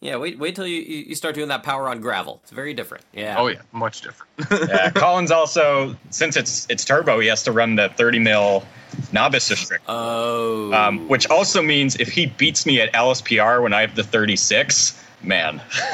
[0.02, 2.40] yeah, wait wait till you, you you start doing that power on gravel.
[2.42, 3.06] It's very different.
[3.14, 3.36] Yeah.
[3.38, 4.32] oh yeah, much different.
[4.70, 8.66] yeah, Colin's also since it's it's turbo, he has to run the 30 mil
[9.14, 9.84] novice restrict.
[9.88, 10.74] Oh.
[10.74, 15.00] Um, which also means if he beats me at LSPR when I have the 36,
[15.22, 15.62] man,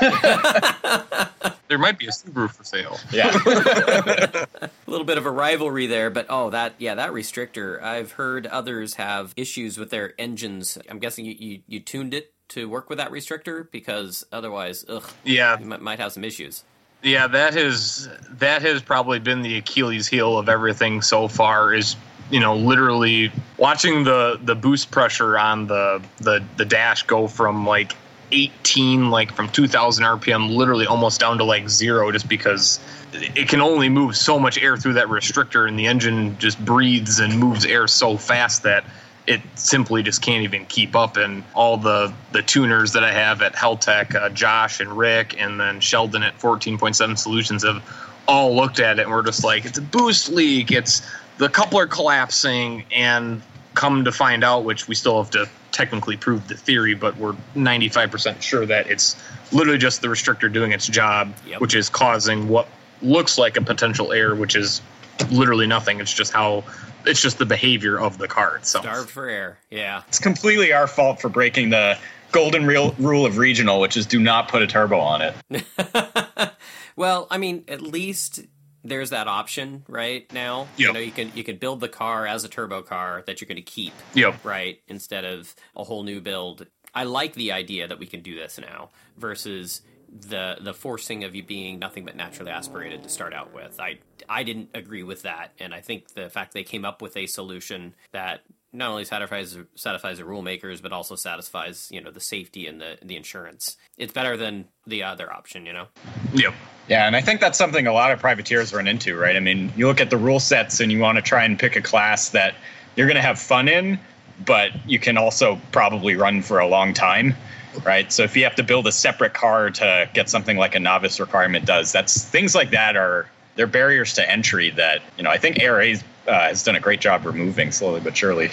[1.67, 2.97] there might be a Subaru for sale.
[3.11, 3.37] yeah.
[4.61, 7.83] a little bit of a rivalry there, but oh, that yeah, that restrictor.
[7.83, 10.77] I've heard others have issues with their engines.
[10.89, 15.09] I'm guessing you you, you tuned it to work with that restrictor because otherwise, ugh,
[15.23, 16.63] Yeah, you might, might have some issues.
[17.03, 21.73] Yeah, that has that has probably been the Achilles heel of everything so far.
[21.73, 21.95] Is
[22.29, 27.65] you know literally watching the the boost pressure on the the the dash go from
[27.65, 27.95] like
[28.31, 32.79] 18 like from 2000 rpm literally almost down to like zero just because
[33.13, 37.19] it can only move so much air through that restrictor and the engine just breathes
[37.19, 38.83] and moves air so fast that
[39.27, 41.17] it simply just can't even keep up.
[41.17, 45.59] And all the the tuners that I have at Haltech, uh, Josh and Rick, and
[45.59, 47.83] then Sheldon at 14.7 Solutions have
[48.27, 51.01] all looked at it and we're just like, it's a boost leak, it's
[51.37, 53.41] the coupler collapsing, and
[53.73, 57.35] come to find out, which we still have to technically prove the theory, but we're
[57.55, 59.15] 95% sure that it's
[59.51, 61.61] literally just the restrictor doing its job, Yep.
[61.61, 62.67] which is causing what
[63.01, 64.81] looks like a potential error, which is
[65.29, 65.99] literally nothing.
[65.99, 66.63] It's just how
[67.07, 68.85] it's just the behavior of the car itself.
[68.85, 69.57] Starved for air.
[69.69, 70.03] Yeah.
[70.07, 71.97] It's completely our fault for breaking the
[72.31, 76.53] golden real rule of regional, which is do not put a turbo on it.
[76.95, 78.41] well, I mean, at least
[78.83, 80.67] there's that option right now.
[80.77, 83.47] You know, you can you can build the car as a turbo car that you're
[83.47, 84.43] going to keep, Yep.
[84.45, 86.65] right, instead of a whole new build.
[86.95, 91.35] I like the idea that we can do this now versus the the forcing of
[91.35, 93.79] you being nothing but naturally aspirated to start out with.
[93.79, 97.15] I I didn't agree with that, and I think the fact they came up with
[97.17, 98.41] a solution that
[98.73, 102.79] not only satisfies satisfies the rule makers but also satisfies you know the safety and
[102.79, 103.77] the the insurance.
[103.97, 105.87] It's better than the other option, you know.
[106.33, 106.53] Yep.
[106.87, 109.35] Yeah, and I think that's something a lot of privateers run into, right?
[109.35, 111.75] I mean, you look at the rule sets and you want to try and pick
[111.75, 112.55] a class that
[112.95, 113.99] you're going to have fun in,
[114.45, 117.35] but you can also probably run for a long time,
[117.83, 118.11] right?
[118.11, 121.19] So if you have to build a separate car to get something like a novice
[121.19, 125.37] requirement does, that's things like that are they're barriers to entry that you know I
[125.37, 125.95] think ARA
[126.27, 128.49] uh, has done a great job removing slowly but surely.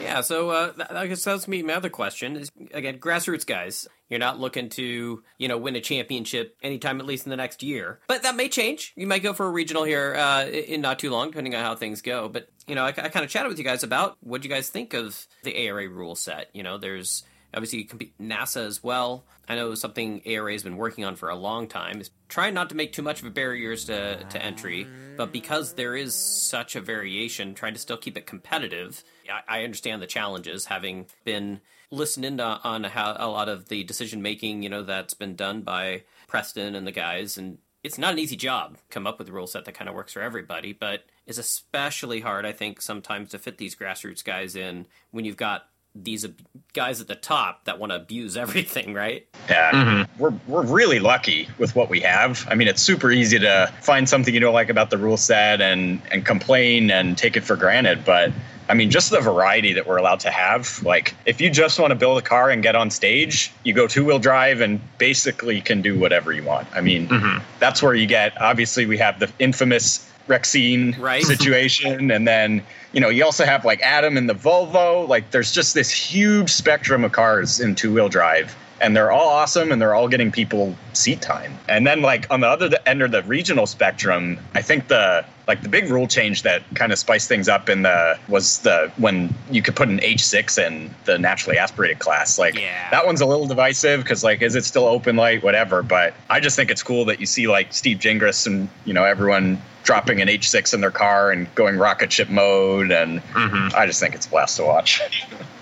[0.00, 1.62] Yeah, so uh, that, I guess that's me.
[1.62, 3.86] My other question is again, grassroots guys.
[4.08, 7.62] You're not looking to you know win a championship anytime, at least in the next
[7.62, 8.00] year.
[8.08, 8.94] But that may change.
[8.96, 11.74] You might go for a regional here uh, in not too long, depending on how
[11.76, 12.28] things go.
[12.28, 14.54] But you know, I, I kind of chatted with you guys about what do you
[14.54, 16.48] guys think of the ARA rule set.
[16.54, 19.24] You know, there's obviously you compete NASA as well.
[19.48, 22.68] I know something ARA has been working on for a long time is trying not
[22.68, 26.76] to make too much of a barriers to, to entry, but because there is such
[26.76, 29.02] a variation, trying to still keep it competitive.
[29.30, 33.84] I, I understand the challenges, having been listening into on how a lot of the
[33.84, 38.12] decision making, you know, that's been done by Preston and the guys, and it's not
[38.12, 40.72] an easy job come up with a rule set that kind of works for everybody,
[40.74, 45.36] but it's especially hard, I think, sometimes to fit these grassroots guys in when you've
[45.36, 45.68] got
[46.04, 46.40] these ab-
[46.72, 49.26] guys at the top that want to abuse everything, right?
[49.48, 50.22] Yeah, mm-hmm.
[50.22, 52.46] we're we're really lucky with what we have.
[52.50, 55.60] I mean, it's super easy to find something you don't like about the rule set
[55.60, 58.04] and and complain and take it for granted.
[58.04, 58.32] But
[58.68, 60.82] I mean, just the variety that we're allowed to have.
[60.82, 63.86] Like, if you just want to build a car and get on stage, you go
[63.86, 66.68] two wheel drive and basically can do whatever you want.
[66.74, 67.42] I mean, mm-hmm.
[67.60, 71.24] that's where you get, obviously, we have the infamous Rexine Right.
[71.24, 72.10] situation.
[72.10, 75.06] And then, you know, you also have like Adam and the Volvo.
[75.06, 78.56] Like, there's just this huge spectrum of cars in two wheel drive.
[78.80, 81.52] And they're all awesome and they're all getting people seat time.
[81.68, 85.62] And then, like, on the other end of the regional spectrum, I think the like
[85.62, 89.34] the big rule change that kind of spiced things up in the was the when
[89.50, 92.38] you could put an H6 in the naturally aspirated class.
[92.38, 92.90] Like Yeah.
[92.90, 95.82] that one's a little divisive because like is it still open light, whatever.
[95.82, 99.04] But I just think it's cool that you see like Steve Gingras and you know
[99.04, 104.00] everyone dropping an H6 in their car and going rocket ship mode, and I just
[104.00, 105.00] think it's a blast to watch.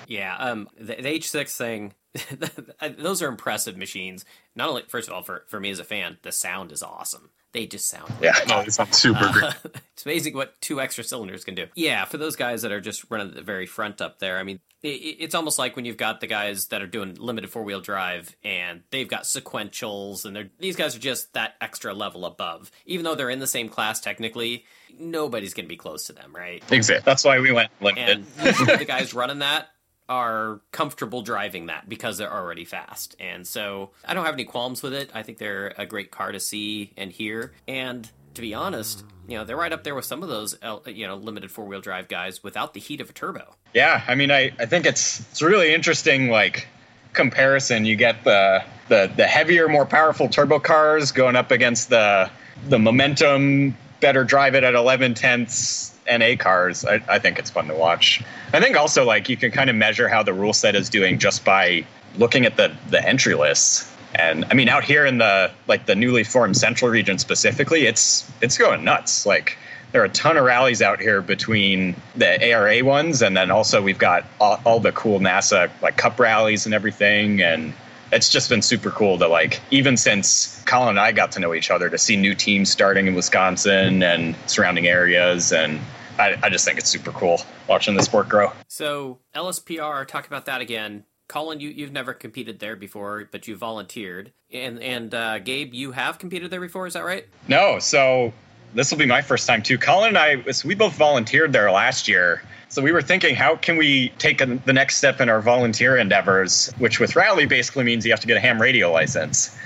[0.08, 1.92] Yeah, um, the, the H6 thing,
[2.98, 4.24] those are impressive machines.
[4.54, 7.30] Not only, first of all, for, for me as a fan, the sound is awesome.
[7.52, 8.34] They just sound yeah.
[8.50, 9.54] Oh, it's not super great.
[9.94, 11.66] it's amazing what two extra cylinders can do.
[11.74, 14.42] Yeah, for those guys that are just running at the very front up there, I
[14.42, 17.48] mean, i i- it's almost like when you've got the guys that are doing limited
[17.48, 21.94] four wheel drive and they've got sequentials, and they're these guys are just that extra
[21.94, 22.70] level above.
[22.84, 24.66] Even though they're in the same class technically,
[24.98, 26.62] nobody's going to be close to them, right?
[26.70, 27.02] Exactly.
[27.06, 28.26] That's why we went limited.
[28.38, 29.68] And the guys running that
[30.08, 33.16] are comfortable driving that because they're already fast.
[33.18, 35.10] And so I don't have any qualms with it.
[35.14, 37.52] I think they're a great car to see and hear.
[37.66, 41.06] And to be honest, you know, they're right up there with some of those, you
[41.06, 43.56] know, limited four wheel drive guys without the heat of a turbo.
[43.74, 46.68] Yeah, I mean, I, I think it's it's really interesting like
[47.12, 47.84] comparison.
[47.84, 52.30] You get the the the heavier, more powerful turbo cars going up against the
[52.68, 56.84] the momentum, better drive it at 11 tenths NA cars.
[56.84, 58.22] I, I think it's fun to watch.
[58.52, 61.18] I think also like you can kind of measure how the rule set is doing
[61.18, 61.84] just by
[62.18, 63.92] looking at the the entry lists.
[64.14, 68.30] And I mean, out here in the like the newly formed Central region specifically, it's
[68.40, 69.26] it's going nuts.
[69.26, 69.58] Like
[69.92, 73.82] there are a ton of rallies out here between the ARA ones, and then also
[73.82, 77.42] we've got all, all the cool NASA like Cup rallies and everything.
[77.42, 77.72] And
[78.12, 81.54] it's just been super cool to like even since Colin and I got to know
[81.54, 85.80] each other to see new teams starting in Wisconsin and surrounding areas and.
[86.18, 88.52] I, I just think it's super cool watching the sport grow.
[88.68, 91.04] So LSPR, talk about that again.
[91.28, 94.32] Colin, you, you've never competed there before, but you volunteered.
[94.52, 97.26] And and uh, Gabe, you have competed there before, is that right?
[97.48, 98.32] No, so
[98.74, 99.78] this will be my first time too.
[99.78, 102.42] Colin and I, so we both volunteered there last year.
[102.76, 105.96] So we were thinking, how can we take a, the next step in our volunteer
[105.96, 106.70] endeavors?
[106.76, 109.56] Which with rally basically means you have to get a ham radio license.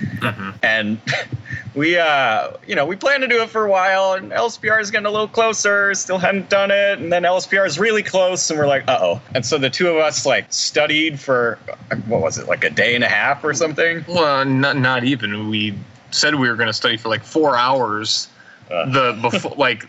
[0.63, 0.97] And
[1.75, 4.91] we, uh, you know, we planned to do it for a while, and LSPR is
[4.91, 5.93] getting a little closer.
[5.93, 9.21] Still hadn't done it, and then LSPR is really close, and we're like, uh oh.
[9.35, 11.59] And so the two of us like studied for
[12.07, 14.05] what was it, like a day and a half or something?
[14.07, 15.49] Well, not not even.
[15.49, 15.77] We
[16.11, 18.29] said we were going to study for like four hours.
[18.69, 18.85] Uh.
[18.85, 19.85] the before like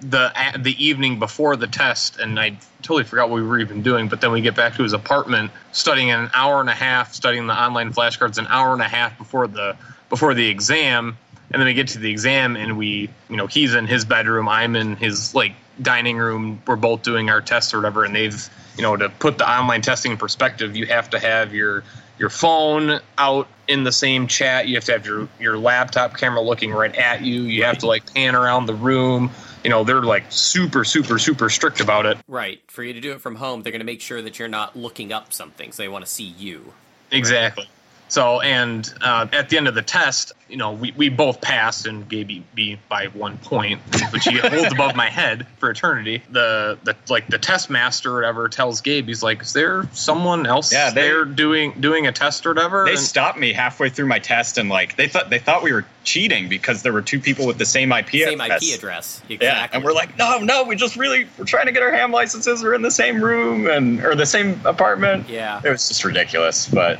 [0.00, 4.08] the the evening before the test, and I totally forgot what we were even doing.
[4.08, 7.46] But then we get back to his apartment, studying an hour and a half, studying
[7.46, 9.76] the online flashcards an hour and a half before the
[10.08, 11.16] before the exam.
[11.50, 14.48] And then we get to the exam, and we, you know, he's in his bedroom,
[14.48, 16.60] I'm in his like dining room.
[16.66, 19.80] We're both doing our tests or whatever, and they've, you know, to put the online
[19.80, 21.84] testing in perspective, you have to have your
[22.18, 24.68] your phone out in the same chat.
[24.68, 27.42] You have to have your your laptop camera looking right at you.
[27.42, 29.30] You have to like pan around the room.
[29.64, 32.18] You know, they're like super, super, super strict about it.
[32.28, 32.60] Right.
[32.68, 34.76] For you to do it from home, they're going to make sure that you're not
[34.76, 36.72] looking up something, so they want to see you.
[37.10, 37.68] Exactly.
[38.08, 41.86] So, and uh, at the end of the test, you know, we, we both passed
[41.86, 43.80] and Gabe beat me by one point,
[44.12, 46.22] which he holds above my head for eternity.
[46.30, 50.46] The the like the test master or whatever tells Gabe, he's like, "Is there someone
[50.46, 53.90] else Yeah, they- there doing doing a test or whatever?" They And- stopped me halfway
[53.90, 57.02] through my test and like they thought they thought we were cheating because there were
[57.02, 58.62] two people with the same IP Same address.
[58.68, 59.22] IP address.
[59.28, 59.46] Exactly.
[59.46, 62.10] Yeah, and we're like, no, no, we just really we're trying to get our ham
[62.12, 62.62] licenses.
[62.62, 65.28] We're in the same room and or the same apartment.
[65.28, 65.60] Yeah.
[65.62, 66.98] it was just ridiculous, but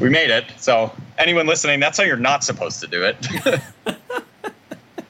[0.00, 0.44] we made it.
[0.58, 3.60] So anyone listening, that's how you're not supposed to do it.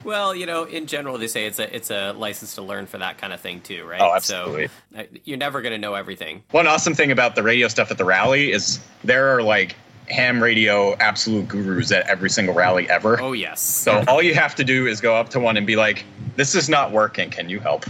[0.05, 2.99] Well, you know, in general, they say it's a it's a license to learn for
[2.99, 4.01] that kind of thing too, right?
[4.01, 4.69] Oh, absolutely.
[4.69, 6.43] So uh, you're never going to know everything.
[6.51, 9.77] One awesome thing about the radio stuff at the rally is there are like
[10.11, 13.19] ham radio absolute gurus at every single rally ever.
[13.21, 13.63] Oh yes.
[13.63, 16.05] So all you have to do is go up to one and be like,
[16.37, 17.31] "This is not working.
[17.31, 17.87] Can you help?"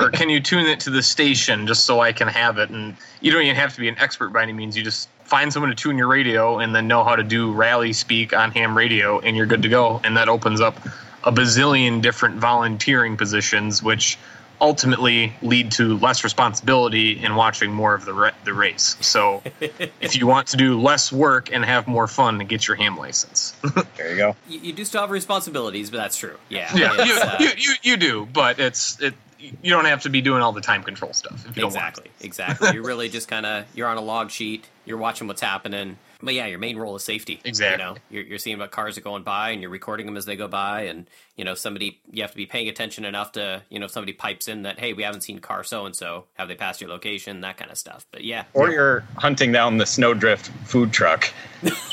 [0.00, 2.68] or can you tune it to the station just so I can have it?
[2.68, 4.76] And you don't even have to be an expert by any means.
[4.76, 7.92] You just find someone to tune your radio and then know how to do rally
[7.92, 10.00] speak on ham radio, and you're good to go.
[10.02, 10.74] And that opens up
[11.22, 14.18] a bazillion different volunteering positions, which
[14.60, 18.96] ultimately lead to less responsibility in watching more of the ra- the race.
[19.02, 22.96] So, if you want to do less work and have more fun, get your ham
[22.96, 23.54] license.
[23.96, 24.36] there you go.
[24.48, 26.38] You, you do still have responsibilities, but that's true.
[26.48, 26.74] Yeah.
[26.74, 30.20] yeah, you, uh, you, you, you do, but it's it you don't have to be
[30.20, 32.26] doing all the time control stuff if you exactly, don't want to.
[32.26, 32.70] exactly.
[32.72, 34.66] You're really just kind of you're on a log sheet.
[34.88, 35.98] You're watching what's happening.
[36.20, 37.40] But yeah, your main role is safety.
[37.44, 37.84] Exactly.
[37.84, 40.24] You know, you're, you're seeing what cars are going by, and you're recording them as
[40.24, 40.82] they go by.
[40.82, 43.92] And you know, somebody you have to be paying attention enough to you know if
[43.92, 46.24] somebody pipes in that hey, we haven't seen car so and so.
[46.34, 47.42] Have they passed your location?
[47.42, 48.06] That kind of stuff.
[48.10, 51.28] But yeah, Or you're hunting down the snowdrift food truck.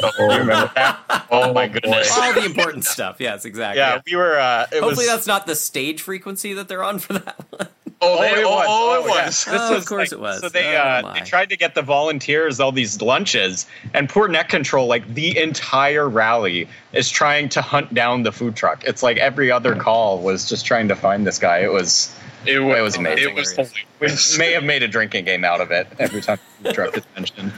[0.01, 0.99] oh, remember that?
[1.31, 2.17] Oh my goodness.
[2.17, 3.17] all the important stuff.
[3.19, 3.79] Yes, exactly.
[3.79, 4.39] Yeah, we were.
[4.39, 7.67] Uh, it Hopefully was, that's not the stage frequency that they're on for that one.
[8.01, 8.65] Oh, Oh, they- it oh, was.
[8.69, 9.25] oh, it yeah.
[9.25, 9.45] was.
[9.45, 10.41] This Oh, of course like- it was.
[10.41, 14.27] So they Oh, uh, they tried to get the volunteers all these lunches, and poor
[14.27, 18.83] Net Control, like the entire rally, is trying to hunt down the food truck.
[18.85, 21.59] It's like every other call was just trying to find this guy.
[21.59, 22.13] It was
[22.45, 23.29] It it was amazing.
[23.29, 23.73] It was hilarious.
[23.99, 24.17] Totally.
[24.33, 26.97] we may have made a drinking game out of it every time the food truck
[26.97, 27.51] is mentioned.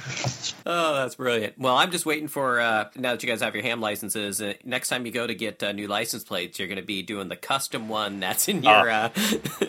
[0.65, 1.57] Oh, that's brilliant.
[1.57, 4.41] Well, I'm just waiting for uh, now that you guys have your ham licenses.
[4.41, 7.01] Uh, next time you go to get uh, new license plates, you're going to be
[7.03, 8.89] doing the custom one that's in your.
[8.89, 9.09] Uh,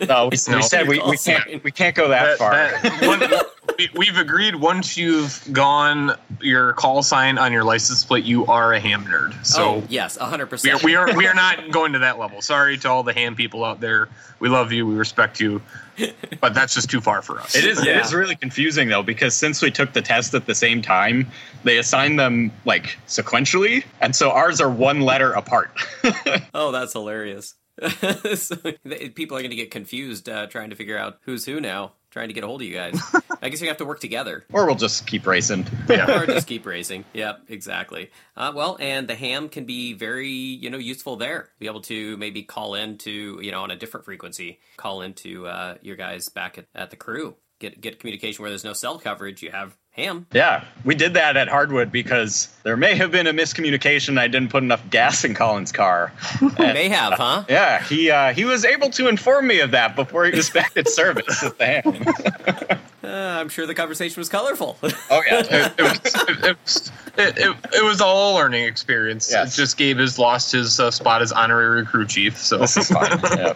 [0.07, 0.57] No, we, No.
[0.57, 2.51] we said we, we can't we can't go that, That- far.
[2.51, 3.41] that- one-
[3.77, 6.11] we- we've agreed once you've gone
[6.41, 9.45] your call sign on your license plate, you are a ham nerd.
[9.45, 10.83] So oh yes, hundred we are, percent.
[10.83, 12.41] we are we are not going to that level.
[12.41, 14.09] Sorry to all the ham people out there.
[14.39, 14.85] We love you.
[14.85, 15.61] We respect you.
[16.41, 17.55] But that's just too far for us.
[17.55, 17.79] It is.
[17.79, 17.99] It Yeah.
[18.05, 21.27] is really confusing though because since we took the test at the same time,
[21.63, 25.71] they assign them like sequentially, and so ours are one letter apart.
[26.53, 27.55] Oh, that's hilarious.
[28.35, 31.59] so, they- people are going to get confused uh, trying to figure out who's who
[31.61, 32.99] now, trying to get a hold of you guys.
[33.41, 34.45] I guess you have to work together.
[34.51, 35.65] or we'll just keep racing.
[35.89, 37.05] or just keep racing.
[37.13, 38.09] Yep, exactly.
[38.35, 41.49] Uh, well, and the ham can be very, you know, useful there.
[41.59, 45.47] Be able to maybe call in to, you know, on a different frequency, call into
[45.47, 47.35] uh, your guys back at, at the crew.
[47.59, 49.43] Get get communication where there's no cell coverage.
[49.43, 50.25] You have ham.
[50.33, 54.17] Yeah, we did that at Hardwood because there may have been a miscommunication.
[54.19, 56.11] I didn't put enough gas in Colin's car.
[56.57, 57.45] May have, huh?
[57.49, 60.75] Yeah, he uh, he was able to inform me of that before he was back
[60.77, 62.79] at service at the ham.
[63.03, 64.77] Uh, I'm sure the conversation was colorful.
[65.11, 68.65] Oh yeah, it, it, was, it, it, was, it, it, it was all a learning
[68.65, 69.29] experience.
[69.31, 69.55] Yes.
[69.55, 72.37] Just Gabe has lost his uh, spot as honorary crew chief.
[72.37, 73.19] So this is fine.
[73.39, 73.53] Yeah.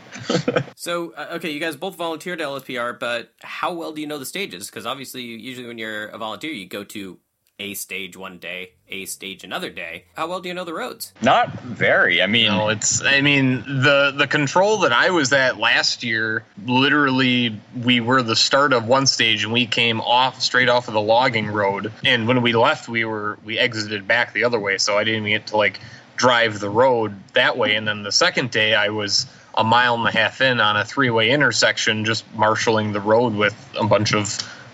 [0.75, 4.17] so, uh, okay, you guys both volunteered at LSPR, but how well do you know
[4.17, 4.67] the stages?
[4.67, 7.19] Because obviously, usually when you're a volunteer, you go to
[7.59, 10.05] a stage one day, a stage another day.
[10.13, 11.13] How well do you know the roads?
[11.21, 12.21] Not very.
[12.21, 13.03] I mean, No, it's.
[13.03, 18.35] I mean, the the control that I was at last year, literally, we were the
[18.35, 21.91] start of one stage, and we came off straight off of the logging road.
[22.05, 25.25] And when we left, we were we exited back the other way, so I didn't
[25.27, 25.79] even get to like
[26.15, 27.75] drive the road that way.
[27.75, 29.25] And then the second day, I was
[29.55, 33.33] a mile and a half in on a three way intersection, just marshaling the road
[33.33, 34.27] with a bunch of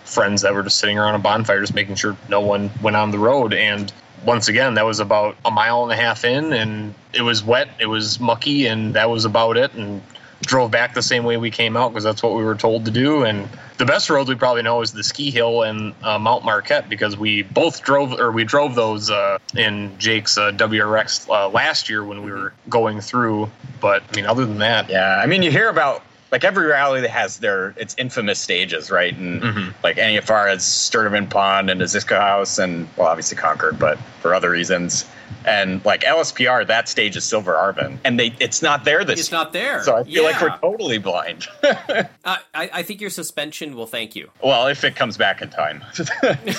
[0.09, 3.11] friends that were just sitting around a bonfire, just making sure no one went on
[3.11, 3.53] the road.
[3.53, 3.91] And
[4.25, 7.69] once again, that was about a mile and a half in, and it was wet,
[7.79, 9.73] it was mucky, and that was about it.
[9.73, 10.01] And
[10.41, 12.91] drove back the same way we came out because that's what we were told to
[12.91, 13.23] do.
[13.23, 13.47] And
[13.77, 17.17] the best roads we probably know is the Ski Hill and uh, Mount Marquette because
[17.17, 22.03] we both drove or we drove those uh, in Jake's uh, WRX uh, last year
[22.03, 23.49] when we were going through.
[23.81, 27.01] But I mean, other than that, Yeah, I mean, you hear about like every rally
[27.01, 29.15] that has their its infamous stages, right?
[29.17, 29.73] And Mhm.
[29.83, 34.49] like any far as Sturtevant Pond and Aziscohos, and well, obviously Concord, but for other
[34.51, 35.05] reasons.
[35.45, 39.19] And like LSPR, that stage is Silver Arvon, and they it's not there this.
[39.19, 39.83] It's not there.
[39.83, 41.47] So I feel like we're totally blind.
[42.25, 44.29] Uh, I, I think your suspension will thank you.
[44.43, 45.83] well, if it comes back in time.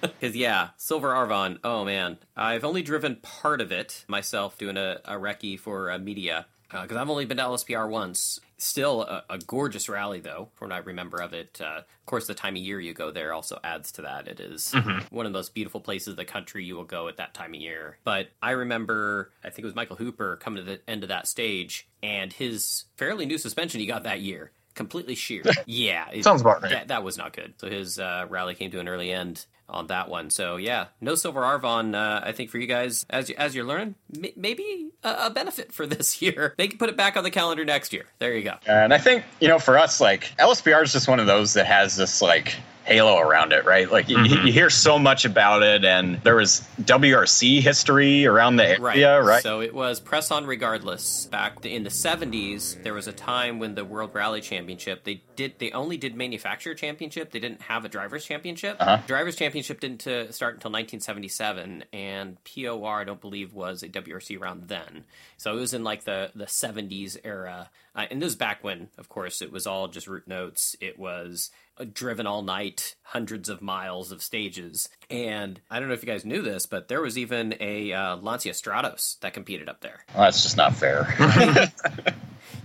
[0.00, 2.18] Because, yeah, Silver Arvon, oh man.
[2.36, 6.46] I've only driven part of it myself doing a, a recce for uh, media.
[6.70, 8.40] Because I've only been to LSPR once.
[8.58, 11.60] Still a, a gorgeous rally, though, from what I remember of it.
[11.62, 14.28] Uh, of course, the time of year you go there also adds to that.
[14.28, 14.74] It is
[15.10, 17.60] one of those beautiful places in the country you will go at that time of
[17.60, 17.98] year.
[18.04, 21.26] But I remember, I think it was Michael Hooper coming to the end of that
[21.28, 25.48] stage, and his fairly new suspension he got that year completely sheared.
[25.66, 26.70] yeah, it- Sounds about right.
[26.72, 27.54] That, that was not good.
[27.58, 30.30] So his uh, rally came to an early end on that one.
[30.30, 31.94] So yeah, no silver Arvon.
[31.94, 35.30] Uh, I think for you guys, as you, as you're learning, m- maybe a, a
[35.30, 36.54] benefit for this year.
[36.56, 38.06] They can put it back on the calendar next year.
[38.18, 38.54] There you go.
[38.66, 41.66] And I think, you know, for us, like LSPR is just one of those that
[41.66, 42.56] has this like
[42.86, 43.90] halo around it, right?
[43.90, 44.46] Like you, Mm-hmm.
[44.46, 49.42] you hear so much about it, and there was WRC history around the area, right?
[49.42, 51.26] So it was press on regardless.
[51.26, 55.58] Back in the 70s, there was a time when the World Rally Championship, they did
[55.58, 57.30] they only did manufacturer championship.
[57.32, 58.76] They didn't have a drivers championship.
[58.80, 59.02] Uh-huh.
[59.06, 64.68] Drivers championship didn't start until 1977 and POR I don't believe was a WRC round
[64.68, 65.04] then.
[65.36, 67.70] So it was in like the the 70s era.
[67.94, 70.74] Uh, and this was back when of course it was all just route notes.
[70.80, 71.50] It was
[71.84, 74.88] driven all night, hundreds of miles of stages.
[75.10, 78.16] And I don't know if you guys knew this, but there was even a uh,
[78.16, 80.04] Lancia Stratos that competed up there.
[80.14, 81.14] Well, that's just not fair.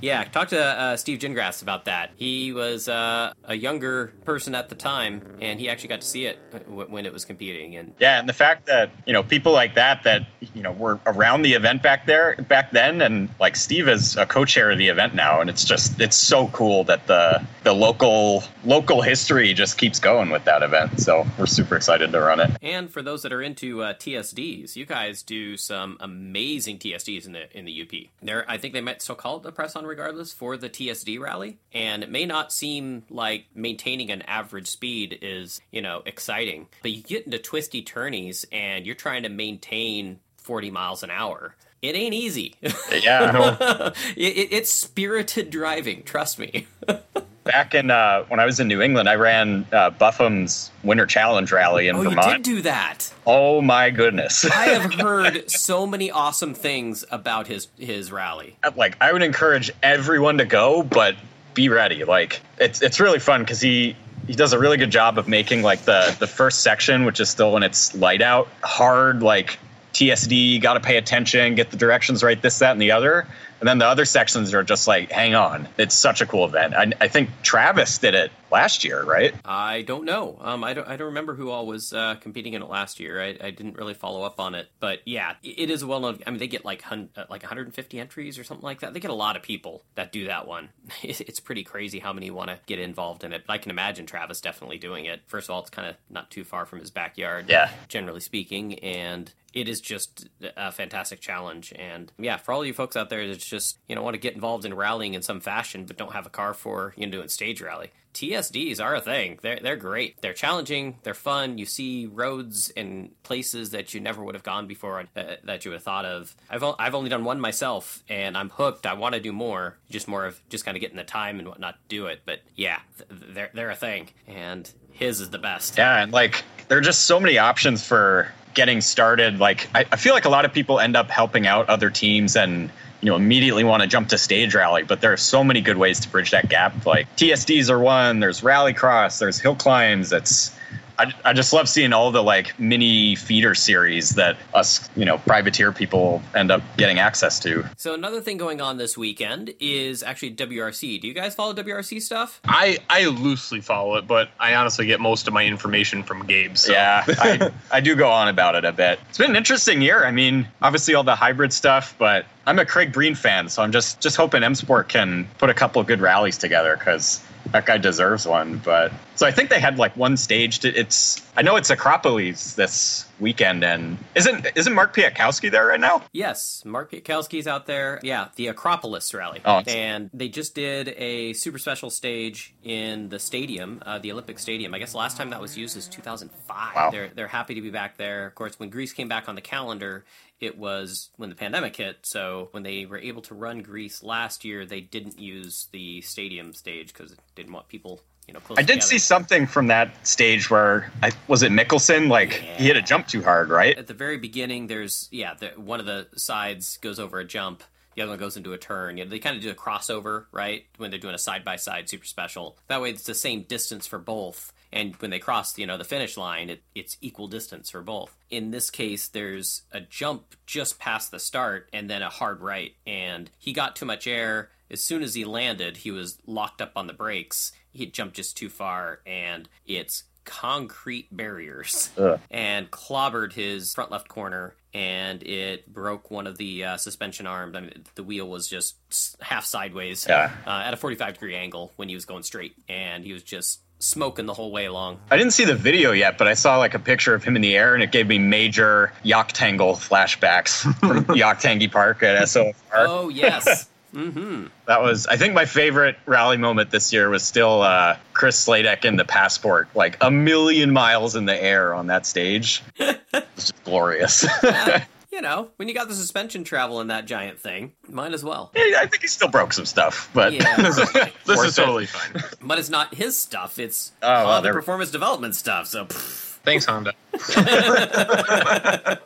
[0.01, 2.11] Yeah, talk to uh, Steve Gingras about that.
[2.15, 6.25] He was uh, a younger person at the time, and he actually got to see
[6.25, 7.75] it w- when it was competing.
[7.75, 10.99] And yeah, and the fact that you know people like that that you know were
[11.05, 14.87] around the event back there back then, and like Steve is a co-chair of the
[14.87, 19.77] event now, and it's just it's so cool that the the local local history just
[19.77, 20.99] keeps going with that event.
[20.99, 22.51] So we're super excited to run it.
[22.61, 27.33] And for those that are into uh, TSDs, you guys do some amazing TSDs in
[27.33, 28.09] the in the UP.
[28.21, 31.19] There, I think they might still call it the press on regardless for the TSD
[31.19, 31.57] rally.
[31.73, 36.91] And it may not seem like maintaining an average speed is, you know, exciting, but
[36.91, 41.55] you get into twisty turnies and you're trying to maintain 40 miles an hour.
[41.81, 42.55] It ain't easy.
[42.91, 43.91] Yeah.
[44.15, 46.67] it, it's spirited driving, trust me.
[47.51, 51.51] Back in uh, when I was in New England, I ran uh, Buffum's Winter Challenge
[51.51, 52.35] Rally in oh, you Vermont.
[52.35, 53.13] did do that.
[53.27, 54.45] Oh my goodness!
[54.55, 58.55] I have heard so many awesome things about his his rally.
[58.77, 61.15] like I would encourage everyone to go, but
[61.53, 62.05] be ready.
[62.05, 63.97] Like it's it's really fun because he
[64.27, 67.29] he does a really good job of making like the the first section, which is
[67.29, 69.59] still when it's light out, hard like
[69.91, 70.61] TSD.
[70.61, 73.27] Got to pay attention, get the directions right, this, that, and the other.
[73.61, 75.67] And then the other sections are just like, hang on.
[75.77, 76.73] It's such a cool event.
[76.73, 79.33] I, I think Travis did it last year, right?
[79.45, 80.37] I don't know.
[80.41, 80.87] Um, I don't.
[80.87, 83.21] I don't remember who all was uh, competing in it last year.
[83.21, 86.19] I, I didn't really follow up on it, but yeah, it is a well known.
[86.25, 88.93] I mean, they get like hun- uh, like 150 entries or something like that.
[88.93, 90.69] They get a lot of people that do that one.
[91.21, 93.43] It's pretty crazy how many want to get involved in it.
[93.45, 95.21] But I can imagine Travis definitely doing it.
[95.27, 97.45] First of all, it's kind of not too far from his backyard.
[97.49, 97.69] Yeah.
[97.87, 101.73] Generally speaking, and it is just a fantastic challenge.
[101.77, 104.33] And yeah, for all you folks out there that just, you know, want to get
[104.33, 107.27] involved in rallying in some fashion, but don't have a car for, you know, doing
[107.27, 107.91] stage rally.
[108.13, 109.39] TSDs are a thing.
[109.41, 110.21] They're, they're great.
[110.21, 110.97] They're challenging.
[111.03, 111.57] They're fun.
[111.57, 115.71] You see roads and places that you never would have gone before uh, that you
[115.71, 116.35] would have thought of.
[116.49, 118.85] I've, o- I've only done one myself and I'm hooked.
[118.85, 119.77] I want to do more.
[119.89, 122.21] Just more of just kind of getting the time and whatnot to do it.
[122.25, 124.09] But yeah, th- they're, they're a thing.
[124.27, 125.77] And his is the best.
[125.77, 129.39] Yeah, and like there are just so many options for getting started.
[129.39, 132.35] Like I, I feel like a lot of people end up helping out other teams
[132.35, 132.69] and
[133.01, 135.77] you know immediately want to jump to stage rally, but there are so many good
[135.77, 136.85] ways to bridge that gap.
[136.85, 138.19] Like TSDs are one.
[138.19, 139.19] There's rally cross.
[139.19, 140.11] There's hill climbs.
[140.13, 140.55] It's
[141.01, 145.17] I, I just love seeing all the like mini feeder series that us you know
[145.17, 147.65] privateer people end up getting access to.
[147.77, 151.01] So another thing going on this weekend is actually WRC.
[151.01, 152.39] Do you guys follow WRC stuff?
[152.45, 156.55] I I loosely follow it, but I honestly get most of my information from Gabe.
[156.55, 156.71] So.
[156.71, 158.99] Yeah, I, I do go on about it a bit.
[159.09, 160.05] It's been an interesting year.
[160.05, 163.71] I mean, obviously all the hybrid stuff, but I'm a Craig Breen fan, so I'm
[163.71, 167.23] just just hoping M Sport can put a couple of good rallies together because
[167.53, 168.57] that guy deserves one.
[168.63, 170.65] But so I think they had like one staged.
[170.65, 176.03] It's I know it's Acropolis this weekend, and isn't isn't Mark Piatkowski there right now?
[176.11, 177.99] Yes, Mark Piatkowski's out there.
[178.03, 179.41] Yeah, the Acropolis rally.
[179.45, 184.39] Oh, and they just did a super special stage in the stadium, uh, the Olympic
[184.39, 184.73] Stadium.
[184.73, 186.75] I guess the last time that was used is 2005.
[186.75, 186.89] Wow.
[186.91, 188.25] They're they're happy to be back there.
[188.25, 190.03] Of course, when Greece came back on the calendar,
[190.41, 191.99] it was when the pandemic hit.
[192.01, 196.53] So when they were able to run Greece last year, they didn't use the stadium
[196.53, 198.01] stage because it didn't want people.
[198.27, 198.81] You know, I did together.
[198.81, 202.07] see something from that stage where I was it Mikkelsen?
[202.07, 203.77] Like he hit a jump too hard, right?
[203.77, 207.63] at the very beginning there's yeah the, one of the sides goes over a jump
[207.95, 208.95] the other one goes into a turn.
[208.95, 210.65] You know, they kind of do a crossover right?
[210.77, 212.57] When they're doing a side by side super special.
[212.67, 214.53] That way it's the same distance for both.
[214.71, 218.15] And when they cross you know the finish line it, it's equal distance for both.
[218.29, 222.75] In this case there's a jump just past the start and then a hard right.
[222.87, 224.51] And he got too much air.
[224.69, 228.37] As soon as he landed he was locked up on the brakes he jumped just
[228.37, 232.19] too far and it's concrete barriers Ugh.
[232.29, 237.55] and clobbered his front left corner and it broke one of the uh, suspension arms.
[237.55, 238.75] I mean, the wheel was just
[239.21, 240.31] half sideways Yeah.
[240.47, 243.59] uh, at a 45 degree angle when he was going straight, and he was just
[243.79, 244.99] smoking the whole way along.
[245.09, 247.41] I didn't see the video yet, but I saw like a picture of him in
[247.41, 252.53] the air, and it gave me major Yaktangle flashbacks from Yaktangi Park at SOFR.
[252.73, 257.97] Oh yes, That was, I think, my favorite rally moment this year was still uh,
[258.13, 262.63] Chris Sladek in the passport, like a million miles in the air on that stage.
[262.77, 264.25] it was just glorious.
[265.11, 268.51] you know when you got the suspension travel in that giant thing, might as well.
[268.55, 270.55] I think he still broke some stuff, but Yeah,
[271.25, 272.23] This Worth is totally fine.
[272.41, 273.59] but it's not his stuff.
[273.59, 275.67] It's Oh, well, Honda they're- performance development stuff.
[275.67, 275.85] So.
[275.85, 276.93] pff, Thanks, Honda.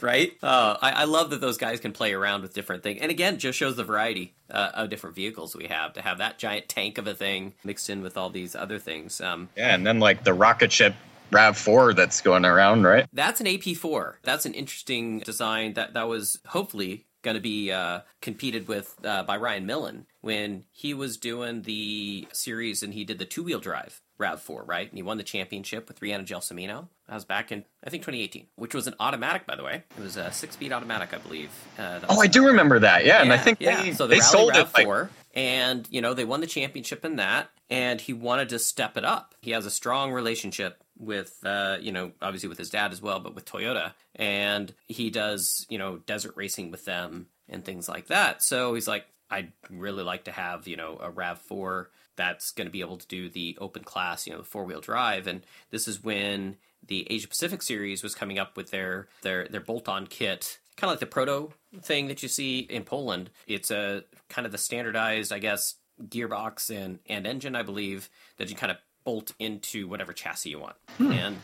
[0.00, 0.32] right?
[0.42, 3.00] Uh, I, I love that those guys can play around with different things.
[3.00, 6.38] And again, just shows the variety uh, of different vehicles we have to have that
[6.38, 9.20] giant tank of a thing mixed in with all these other things.
[9.20, 10.94] Um, Yeah, and then like the rocket ship
[11.32, 13.06] Rav4 that's going around, right?
[13.12, 14.14] that's an AP4.
[14.22, 19.24] That's an interesting design that, that was hopefully going to be uh, competed with uh,
[19.24, 23.58] by Ryan Millen when he was doing the series and he did the two wheel
[23.58, 24.88] drive RAV4, right?
[24.88, 26.88] And he won the championship with Rhianna Gelsomino.
[27.08, 29.84] That was back in, I think, 2018, which was an automatic, by the way.
[29.96, 31.50] It was a six speed automatic, I believe.
[31.78, 33.04] Uh, Oh, I do remember that.
[33.04, 33.82] Yeah, and I think yeah.
[33.82, 37.04] they, so the they sold Rav it like and you know they won the championship
[37.04, 39.34] in that, and he wanted to step it up.
[39.40, 43.20] He has a strong relationship with, uh, you know, obviously with his dad as well,
[43.20, 48.06] but with Toyota, and he does, you know, desert racing with them and things like
[48.06, 48.42] that.
[48.42, 52.66] So he's like, I'd really like to have, you know, a Rav four that's going
[52.66, 55.44] to be able to do the open class, you know, the four wheel drive, and
[55.70, 56.56] this is when
[56.86, 60.90] the Asia Pacific series was coming up with their their their bolt on kit kind
[60.90, 61.50] of like the proto
[61.80, 63.30] thing that you see in Poland.
[63.46, 68.50] It's a kind of the standardized, I guess, gearbox and, and engine, I believe, that
[68.50, 70.76] you kind of bolt into whatever chassis you want.
[70.98, 71.12] Hmm.
[71.12, 71.36] And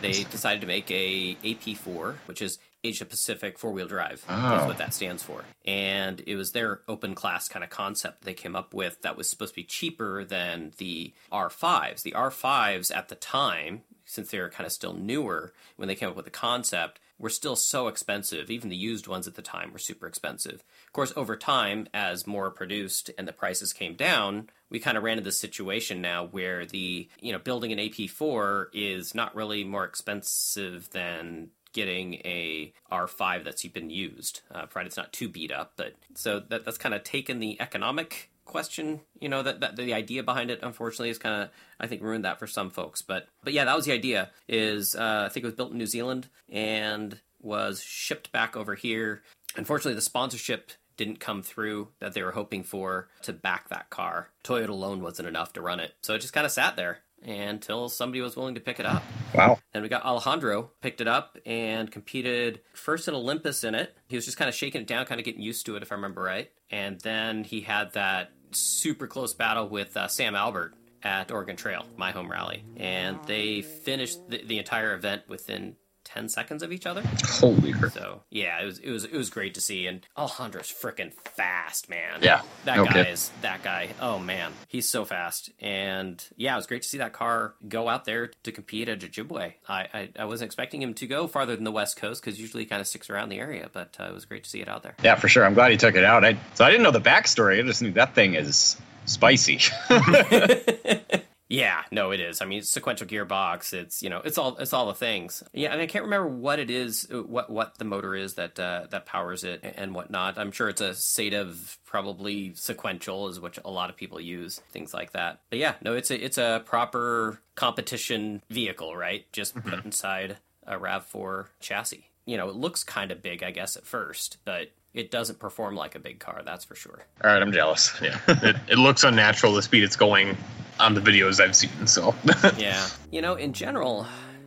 [0.00, 4.24] they decided to make a AP4, which is Asia Pacific four wheel drive.
[4.26, 4.66] That's Oh.
[4.66, 5.44] what that stands for.
[5.64, 9.28] And it was their open class kind of concept they came up with that was
[9.28, 12.02] supposed to be cheaper than the R5s.
[12.02, 16.08] The R5s at the time, since they were kind of still newer when they came
[16.08, 18.50] up with the concept, were still so expensive.
[18.50, 20.64] Even the used ones at the time were super expensive.
[20.86, 25.04] Of course, over time, as more produced and the prices came down, we kind of
[25.04, 29.62] ran into this situation now where the, you know, building an AP4 is not really
[29.62, 35.52] more expensive than getting a R5 that's been used, uh, provided it's not too beat
[35.52, 35.72] up.
[35.76, 39.94] But so that, that's kind of taken the economic question you know that, that the
[39.94, 41.48] idea behind it unfortunately is kind of
[41.78, 43.00] i think ruined that for some folks.
[43.00, 45.78] But but yeah that was the idea is uh, i think it was built in
[45.78, 49.22] new zealand and was shipped back over here.
[49.56, 54.28] Unfortunately the sponsorship didn't come through that they were hoping for to back that car.
[54.44, 55.94] Toyota alone wasn't enough to run it.
[56.02, 59.02] So it just kind of sat there until somebody was willing to pick it up
[59.34, 59.58] wow.
[59.72, 63.94] then we got Alejandro picked it up and competed first in Olympus in it.
[64.08, 65.92] He was just kind of shaking it down, kind of getting used to it, if
[65.92, 66.50] I remember right.
[66.70, 71.84] And then he had that super close battle with uh, Sam Albert at Oregon Trail,
[71.96, 75.76] my home rally, and they finished the, the entire event within.
[76.12, 77.02] 10 seconds of each other.
[77.24, 77.92] Holy crap.
[77.92, 81.88] So, yeah, it was it was it was great to see and Alejandro's freaking fast,
[81.88, 82.20] man.
[82.20, 83.88] Yeah, That no guy is that guy.
[84.00, 85.50] Oh man, he's so fast.
[85.60, 89.00] And yeah, it was great to see that car go out there to compete at
[89.00, 89.54] Ojibwe.
[89.68, 92.64] I I, I wasn't expecting him to go farther than the West Coast because usually
[92.64, 94.68] he kind of sticks around the area, but uh, it was great to see it
[94.68, 94.94] out there.
[95.02, 95.44] Yeah, for sure.
[95.44, 96.24] I'm glad he took it out.
[96.24, 97.58] I so I didn't know the backstory.
[97.58, 99.60] I just knew that thing is spicy.
[101.52, 102.40] Yeah, no, it is.
[102.40, 103.74] I mean, it's sequential gearbox.
[103.74, 105.42] It's you know, it's all it's all the things.
[105.52, 108.58] Yeah, and I can't remember what it is, uh, what what the motor is that
[108.58, 110.38] uh, that powers it and whatnot.
[110.38, 114.94] I'm sure it's a Sadev, probably sequential, is what a lot of people use, things
[114.94, 115.40] like that.
[115.50, 119.30] But yeah, no, it's a it's a proper competition vehicle, right?
[119.32, 122.08] Just put inside a Rav Four chassis.
[122.24, 125.74] You know, it looks kind of big, I guess, at first, but it doesn't perform
[125.74, 126.40] like a big car.
[126.46, 127.00] That's for sure.
[127.22, 127.92] All right, I'm jealous.
[128.00, 130.36] Yeah, it, it looks unnatural the speed it's going
[130.78, 131.86] on the videos I've seen.
[131.86, 132.14] So
[132.56, 132.86] yeah.
[133.10, 134.06] You know, in general,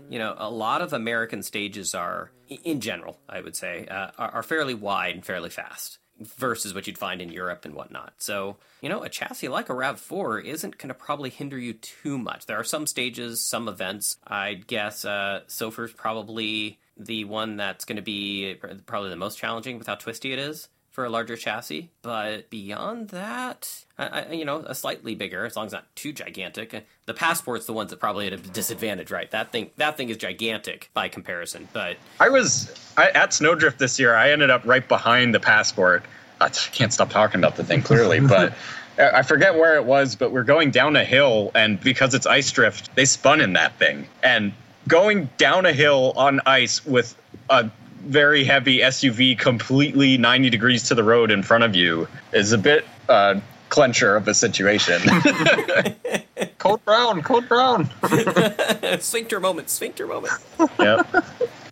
[0.09, 4.31] you know, a lot of American stages are, in general, I would say, uh, are,
[4.35, 8.13] are fairly wide and fairly fast versus what you'd find in Europe and whatnot.
[8.17, 12.17] So, you know, a chassis like a RAV4 isn't going to probably hinder you too
[12.17, 12.45] much.
[12.45, 14.17] There are some stages, some events.
[14.25, 18.55] I'd guess uh, SOFR's probably the one that's going to be
[18.85, 21.89] probably the most challenging with how twisty it is for a larger chassis.
[22.01, 26.13] But beyond that, I, I, you know, a slightly bigger, as long as not too
[26.13, 26.87] gigantic.
[27.05, 29.29] The Passport's the ones that probably at a disadvantage, right?
[29.31, 31.67] That thing, that thing is gigantic by comparison.
[31.73, 34.15] But I was I, at Snowdrift this year.
[34.15, 36.05] I ended up right behind the passport.
[36.39, 38.53] I can't stop talking about the thing clearly, but
[38.97, 40.15] I forget where it was.
[40.15, 43.77] But we're going down a hill, and because it's ice drift, they spun in that
[43.77, 44.07] thing.
[44.23, 44.53] And
[44.87, 47.17] going down a hill on ice with
[47.49, 47.69] a
[48.05, 52.57] very heavy SUV completely 90 degrees to the road in front of you is a
[52.57, 53.39] bit uh,
[53.69, 55.01] clencher of a situation.
[56.57, 57.89] Code Brown, Code Brown.
[58.99, 60.33] sphincter moment, sphincter moment.
[60.79, 61.07] yep.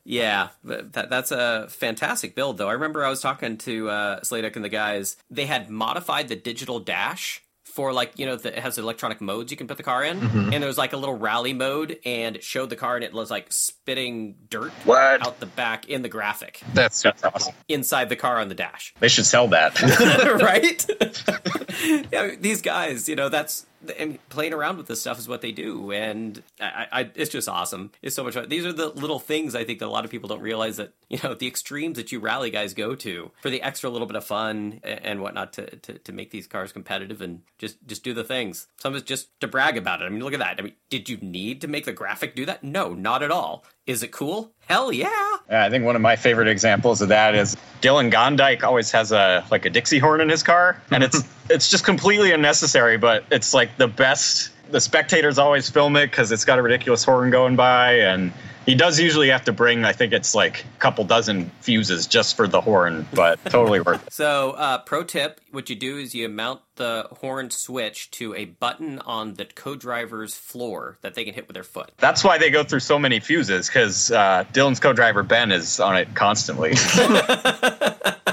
[0.06, 2.68] Yeah, that, that's a fantastic build, though.
[2.68, 5.18] I remember I was talking to uh, Sladek and the guys.
[5.30, 7.43] They had modified the digital dash
[7.74, 10.20] for like you know the, it has electronic modes you can put the car in,
[10.20, 10.54] mm-hmm.
[10.54, 13.12] and there was like a little rally mode, and it showed the car, and it
[13.14, 15.26] was like spitting dirt What?
[15.26, 17.56] out the back in the graphic That's That's awesome.
[17.68, 18.94] inside the car on the dash.
[19.00, 19.82] They should sell that.
[20.42, 20.86] right?
[22.12, 23.66] yeah, these guys, you know, that's
[23.98, 27.50] and playing around with this stuff is what they do, and I, I, it's just
[27.50, 27.92] awesome.
[28.02, 28.50] It's so much fun.
[28.50, 30.94] These are the little things I think that a lot of people don't realize that
[31.10, 34.16] you know the extremes that you rally guys go to for the extra little bit
[34.16, 38.14] of fun and whatnot to, to, to make these cars competitive and just just do
[38.14, 38.68] the things.
[38.78, 40.06] Some just to brag about it.
[40.06, 40.60] I mean, look at that.
[40.60, 42.64] I mean, did you need to make the graphic do that?
[42.64, 43.64] No, not at all.
[43.86, 44.50] Is it cool?
[44.68, 45.10] Hell yeah.
[45.50, 45.66] yeah.
[45.66, 49.46] I think one of my favorite examples of that is Dylan Gondyke always has a
[49.52, 53.54] like a Dixie horn in his car, and it's it's just completely unnecessary, but it's
[53.54, 54.52] like the best.
[54.72, 58.32] The spectators always film it because it's got a ridiculous horn going by, and
[58.66, 62.36] he does usually have to bring, I think it's like a couple dozen fuses just
[62.36, 64.14] for the horn, but totally worth it.
[64.24, 68.46] So, uh, pro tip what you do is you mount the horn switch to a
[68.46, 71.92] button on the co driver's floor that they can hit with their foot.
[71.98, 75.80] That's why they go through so many fuses because uh, Dylan's co driver Ben is
[75.80, 76.74] on it constantly.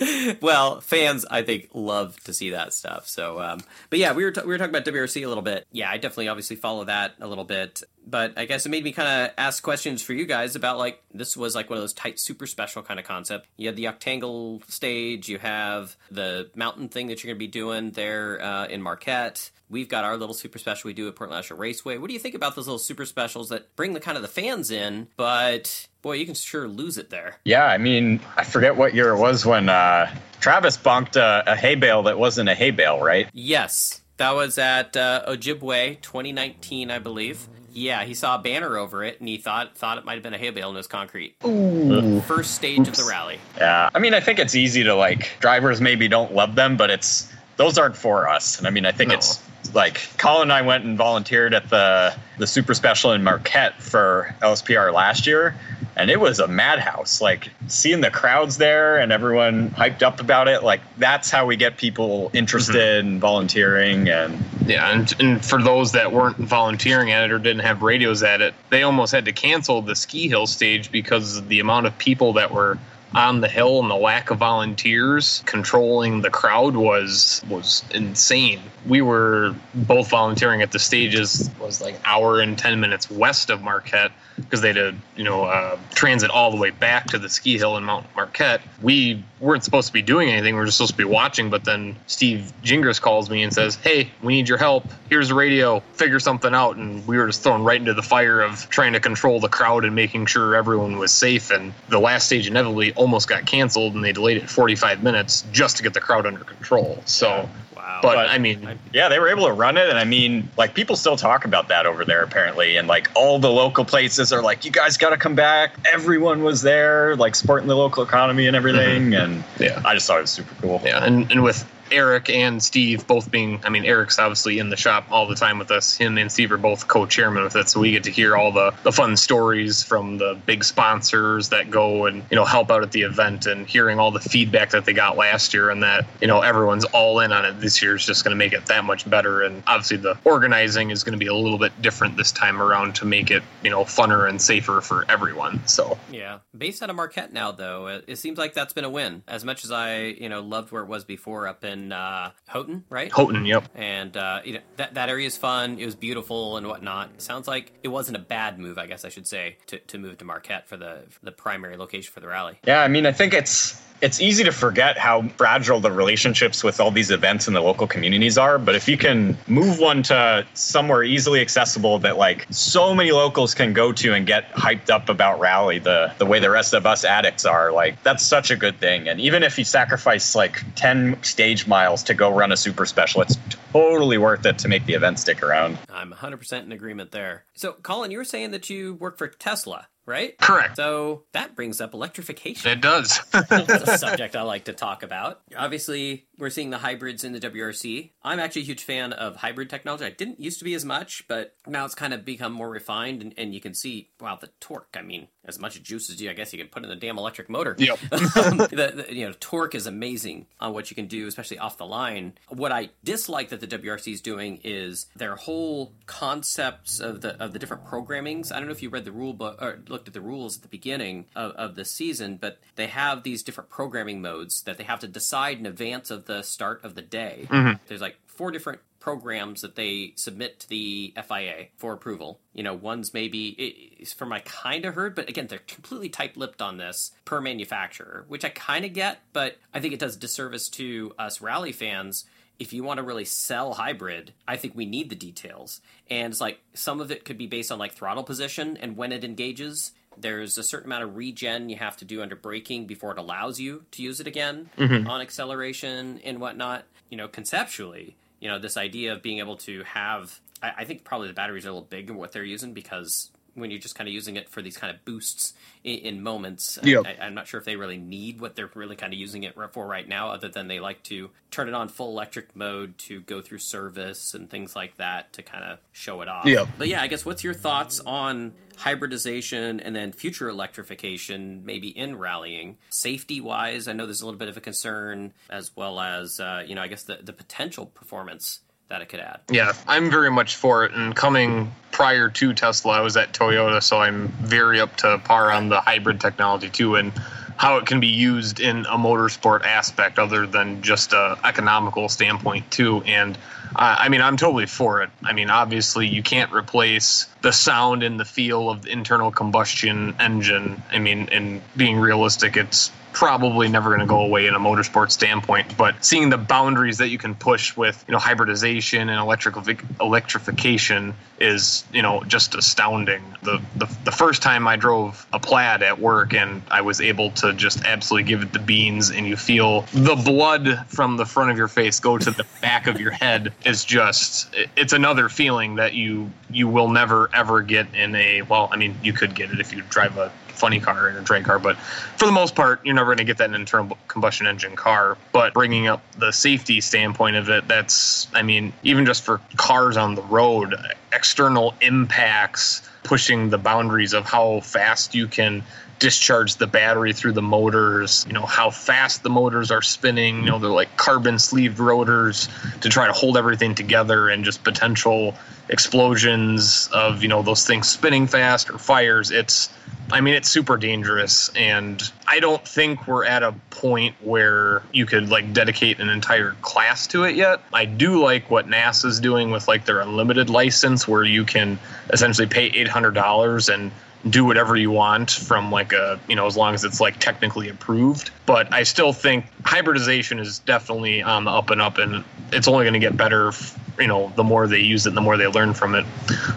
[0.40, 3.06] well, fans, I think, love to see that stuff.
[3.06, 5.66] So, um, but yeah, we were t- we were talking about WRC a little bit.
[5.72, 7.82] Yeah, I definitely obviously follow that a little bit.
[8.06, 11.02] But I guess it made me kind of ask questions for you guys about like
[11.12, 13.46] this was like one of those tight super special kind of concept.
[13.56, 17.50] You had the octangle stage, you have the mountain thing that you're going to be
[17.50, 19.50] doing there uh, in Marquette.
[19.68, 21.98] We've got our little super special we do at Portland Raceway.
[21.98, 24.28] What do you think about those little super specials that bring the kind of the
[24.28, 27.36] fans in, but boy, you can sure lose it there.
[27.44, 31.56] Yeah, I mean, I forget what year it was when uh, Travis bonked a, a
[31.56, 33.28] hay bale that wasn't a hay bale, right?
[33.32, 37.48] Yes, that was at uh, Ojibwe 2019, I believe.
[37.72, 40.34] Yeah, he saw a banner over it and he thought thought it might have been
[40.34, 41.36] a hay bale and it was concrete.
[41.44, 42.20] Ooh.
[42.22, 42.88] First stage Oops.
[42.88, 43.38] of the rally.
[43.56, 46.90] Yeah, I mean, I think it's easy to like drivers maybe don't love them, but
[46.90, 48.56] it's those aren't for us.
[48.56, 49.16] And I mean, I think no.
[49.16, 49.38] it's
[49.74, 54.34] like Colin and I went and volunteered at the the super special in Marquette for
[54.40, 55.54] LSPR last year,
[55.94, 57.20] and it was a madhouse.
[57.20, 61.56] Like seeing the crowds there and everyone hyped up about it, like that's how we
[61.56, 63.08] get people interested mm-hmm.
[63.08, 64.08] in volunteering.
[64.08, 68.22] And yeah, and, and for those that weren't volunteering at it or didn't have radios
[68.22, 71.86] at it, they almost had to cancel the ski hill stage because of the amount
[71.86, 72.78] of people that were
[73.14, 78.60] on the hill and the lack of volunteers controlling the crowd was was insane.
[78.86, 83.62] We were both volunteering at the stages was like hour and 10 minutes west of
[83.62, 87.28] Marquette because they had to, you know, uh, transit all the way back to the
[87.28, 88.60] ski hill in Mount Marquette.
[88.82, 90.54] We weren't supposed to be doing anything.
[90.54, 91.50] We were just supposed to be watching.
[91.50, 94.86] But then Steve Gingras calls me and says, "Hey, we need your help.
[95.08, 95.80] Here's the radio.
[95.94, 99.00] Figure something out." And we were just thrown right into the fire of trying to
[99.00, 101.50] control the crowd and making sure everyone was safe.
[101.50, 105.76] And the last stage inevitably almost got canceled, and they delayed it 45 minutes just
[105.78, 107.02] to get the crowd under control.
[107.06, 107.48] So
[107.90, 107.98] Wow.
[108.02, 110.74] But, but, I mean, yeah, they were able to run it, and I mean, like
[110.74, 114.42] people still talk about that over there apparently, and like all the local places are
[114.42, 115.74] like, you guys got to come back.
[115.92, 119.32] Everyone was there, like supporting the local economy and everything, mm-hmm.
[119.32, 120.80] and yeah, I just thought it was super cool.
[120.84, 124.76] Yeah, and and with Eric and Steve both being, I mean, Eric's obviously in the
[124.76, 125.96] shop all the time with us.
[125.96, 128.72] Him and Steve are both co-chairman with it, so we get to hear all the,
[128.82, 132.92] the fun stories from the big sponsors that go and you know help out at
[132.92, 136.26] the event, and hearing all the feedback that they got last year, and that you
[136.26, 137.60] know everyone's all in on it.
[137.60, 140.90] This year is just going to make it that much better, and obviously the organizing
[140.90, 143.70] is going to be a little bit different this time around to make it you
[143.70, 145.66] know funner and safer for everyone.
[145.66, 148.90] So yeah, based out of Marquette now though, it, it seems like that's been a
[148.90, 149.22] win.
[149.26, 152.30] As much as I you know loved where it was before up in in uh,
[152.46, 153.10] Houghton, right?
[153.12, 153.68] Houghton, yep.
[153.74, 155.78] And uh, you know that that area is fun.
[155.78, 157.20] It was beautiful and whatnot.
[157.20, 160.18] sounds like it wasn't a bad move, I guess I should say, to, to move
[160.18, 162.58] to Marquette for the for the primary location for the rally.
[162.66, 166.80] Yeah, I mean, I think it's it's easy to forget how fragile the relationships with
[166.80, 168.58] all these events in the local communities are.
[168.58, 173.54] But if you can move one to somewhere easily accessible that like so many locals
[173.54, 176.86] can go to and get hyped up about rally the the way the rest of
[176.86, 179.08] us addicts are, like that's such a good thing.
[179.08, 183.22] And even if you sacrifice like 10 stage miles to go run a super special,
[183.22, 183.36] it's
[183.72, 185.78] totally worth it to make the event stick around.
[185.92, 187.44] I'm 100% in agreement there.
[187.54, 190.36] So, Colin, you were saying that you work for Tesla right?
[190.38, 190.76] Correct.
[190.76, 192.70] So that brings up electrification.
[192.70, 193.20] It does.
[193.30, 195.40] That's a subject I like to talk about.
[195.56, 198.10] Obviously, we're seeing the hybrids in the WRC.
[198.22, 200.04] I'm actually a huge fan of hybrid technology.
[200.04, 203.22] I didn't used to be as much, but now it's kind of become more refined,
[203.22, 204.96] and, and you can see, wow, the torque.
[204.98, 207.18] I mean, as much juice as you, I guess you can put in the damn
[207.18, 207.76] electric motor.
[207.78, 207.98] Yep.
[208.10, 211.86] the, the, you know, torque is amazing on what you can do, especially off the
[211.86, 212.34] line.
[212.48, 217.52] What I dislike that the WRC is doing is their whole concepts of the of
[217.52, 218.52] the different programmings.
[218.52, 220.62] I don't know if you read the rule book or looked at the rules at
[220.62, 224.84] the beginning of, of the season, but they have these different programming modes that they
[224.84, 227.46] have to decide in advance of the start of the day.
[227.50, 227.82] Mm-hmm.
[227.86, 232.38] There's like four different programs that they submit to the FIA for approval.
[232.52, 236.76] You know, one's maybe from my kind of heard, but again, they're completely tight-lipped on
[236.76, 241.14] this per manufacturer, which I kind of get, but I think it does disservice to
[241.18, 242.26] us rally fans
[242.60, 245.80] if you want to really sell hybrid, I think we need the details.
[246.10, 249.12] And it's like some of it could be based on like throttle position and when
[249.12, 249.92] it engages.
[250.18, 253.58] There's a certain amount of regen you have to do under braking before it allows
[253.58, 255.08] you to use it again mm-hmm.
[255.08, 256.84] on acceleration and whatnot.
[257.08, 261.04] You know, conceptually, you know, this idea of being able to have, I, I think
[261.04, 263.94] probably the batteries are a little big in what they're using because when you're just
[263.94, 267.04] kind of using it for these kind of boosts in, in moments, Yep.
[267.06, 269.54] I, I'm not sure if they really need what they're really kind of using it
[269.72, 273.20] for right now, other than they like to turn it on full electric mode to
[273.20, 276.46] go through service and things like that to kind of show it off.
[276.46, 276.68] Yep.
[276.78, 282.18] But yeah, I guess what's your thoughts on hybridization and then future electrification, maybe in
[282.18, 282.76] rallying?
[282.90, 286.64] Safety wise, I know there's a little bit of a concern, as well as, uh,
[286.66, 288.60] you know, I guess the, the potential performance
[288.90, 289.40] that it could add.
[289.48, 290.92] Yeah, I'm very much for it.
[290.92, 295.50] And coming prior to Tesla, I was at Toyota, so I'm very up to par
[295.50, 297.12] on the hybrid technology too, and
[297.56, 302.68] how it can be used in a motorsport aspect other than just a economical standpoint
[302.70, 303.02] too.
[303.06, 303.36] And
[303.76, 305.10] uh, I mean, I'm totally for it.
[305.22, 310.16] I mean, obviously, you can't replace the sound and the feel of the internal combustion
[310.18, 310.82] engine.
[310.90, 315.10] I mean, and being realistic, it's probably never going to go away in a motorsport
[315.10, 315.76] standpoint.
[315.76, 319.62] But seeing the boundaries that you can push with, you know, hybridization and electrical
[320.00, 323.22] electrification is, you know, just astounding.
[323.42, 327.30] The, the the first time I drove a Plaid at work and I was able
[327.32, 331.50] to just absolutely give it the beans, and you feel the blood from the front
[331.50, 335.76] of your face go to the back of your head is just it's another feeling
[335.76, 339.50] that you you will never ever get in a well i mean you could get
[339.50, 340.30] it if you drive a
[340.60, 341.76] funny car and a drag car but
[342.18, 344.76] for the most part you're never going to get that in an internal combustion engine
[344.76, 345.16] car.
[345.32, 349.96] But bringing up the safety standpoint of it that's i mean even just for cars
[349.96, 350.76] on the road
[351.12, 355.62] external impacts pushing the boundaries of how fast you can
[356.00, 360.50] discharge the battery through the motors, you know, how fast the motors are spinning, you
[360.50, 362.48] know, they're like carbon sleeved rotors
[362.80, 365.34] to try to hold everything together and just potential
[365.68, 369.30] explosions of, you know, those things spinning fast or fires.
[369.30, 369.68] It's
[370.12, 375.06] I mean, it's super dangerous, and I don't think we're at a point where you
[375.06, 377.60] could like dedicate an entire class to it yet.
[377.72, 381.78] I do like what NASA's doing with like their unlimited license, where you can
[382.12, 383.92] essentially pay eight hundred dollars and
[384.28, 387.68] do whatever you want from like a you know as long as it's like technically
[387.68, 388.30] approved.
[388.44, 392.84] But i still think hybridization is definitely on the up and up and it's only
[392.84, 395.46] going to get better f- you know the more they use it the more they
[395.46, 396.04] learn from it.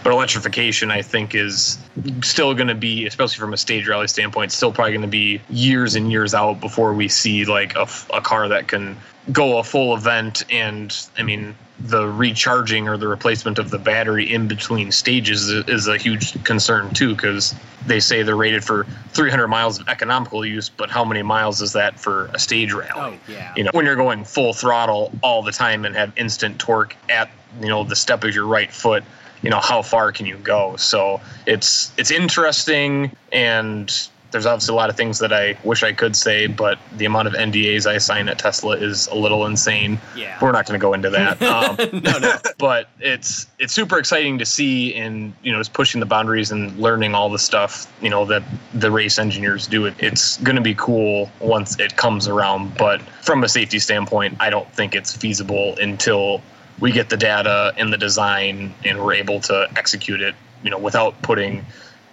[0.04, 1.78] But electrification i think is
[2.22, 5.40] still going to be especially from a stage rally standpoint still probably going to be
[5.50, 8.98] years and years out before we see like a car that can
[9.32, 14.32] go a full event and i mean the recharging or the replacement of the battery
[14.32, 17.56] in between stages is, a huge concern too because
[17.88, 21.74] they say they're rated for 300 miles of economical use but how many miles is
[21.74, 23.54] that for a stage rally Oh, yeah.
[23.56, 27.30] you know when you're going full throttle all the time and have instant torque at
[27.62, 29.04] you know the step of your right foot
[29.42, 34.76] you know how far can you go so it's it's interesting and there's obviously a
[34.76, 37.98] lot of things that I wish I could say, but the amount of NDAs I
[38.00, 40.00] sign at Tesla is a little insane.
[40.18, 40.38] Yeah.
[40.42, 41.42] We're not going to go into that.
[41.54, 42.38] Um, no, no.
[42.58, 46.76] but it's it's super exciting to see and you know just pushing the boundaries and
[46.80, 48.42] learning all the stuff you know that
[48.74, 53.02] the race engineers do it it's going to be cool once it comes around but
[53.22, 56.42] from a safety standpoint i don't think it's feasible until
[56.80, 60.80] we get the data and the design and we're able to execute it you know
[60.80, 61.64] without putting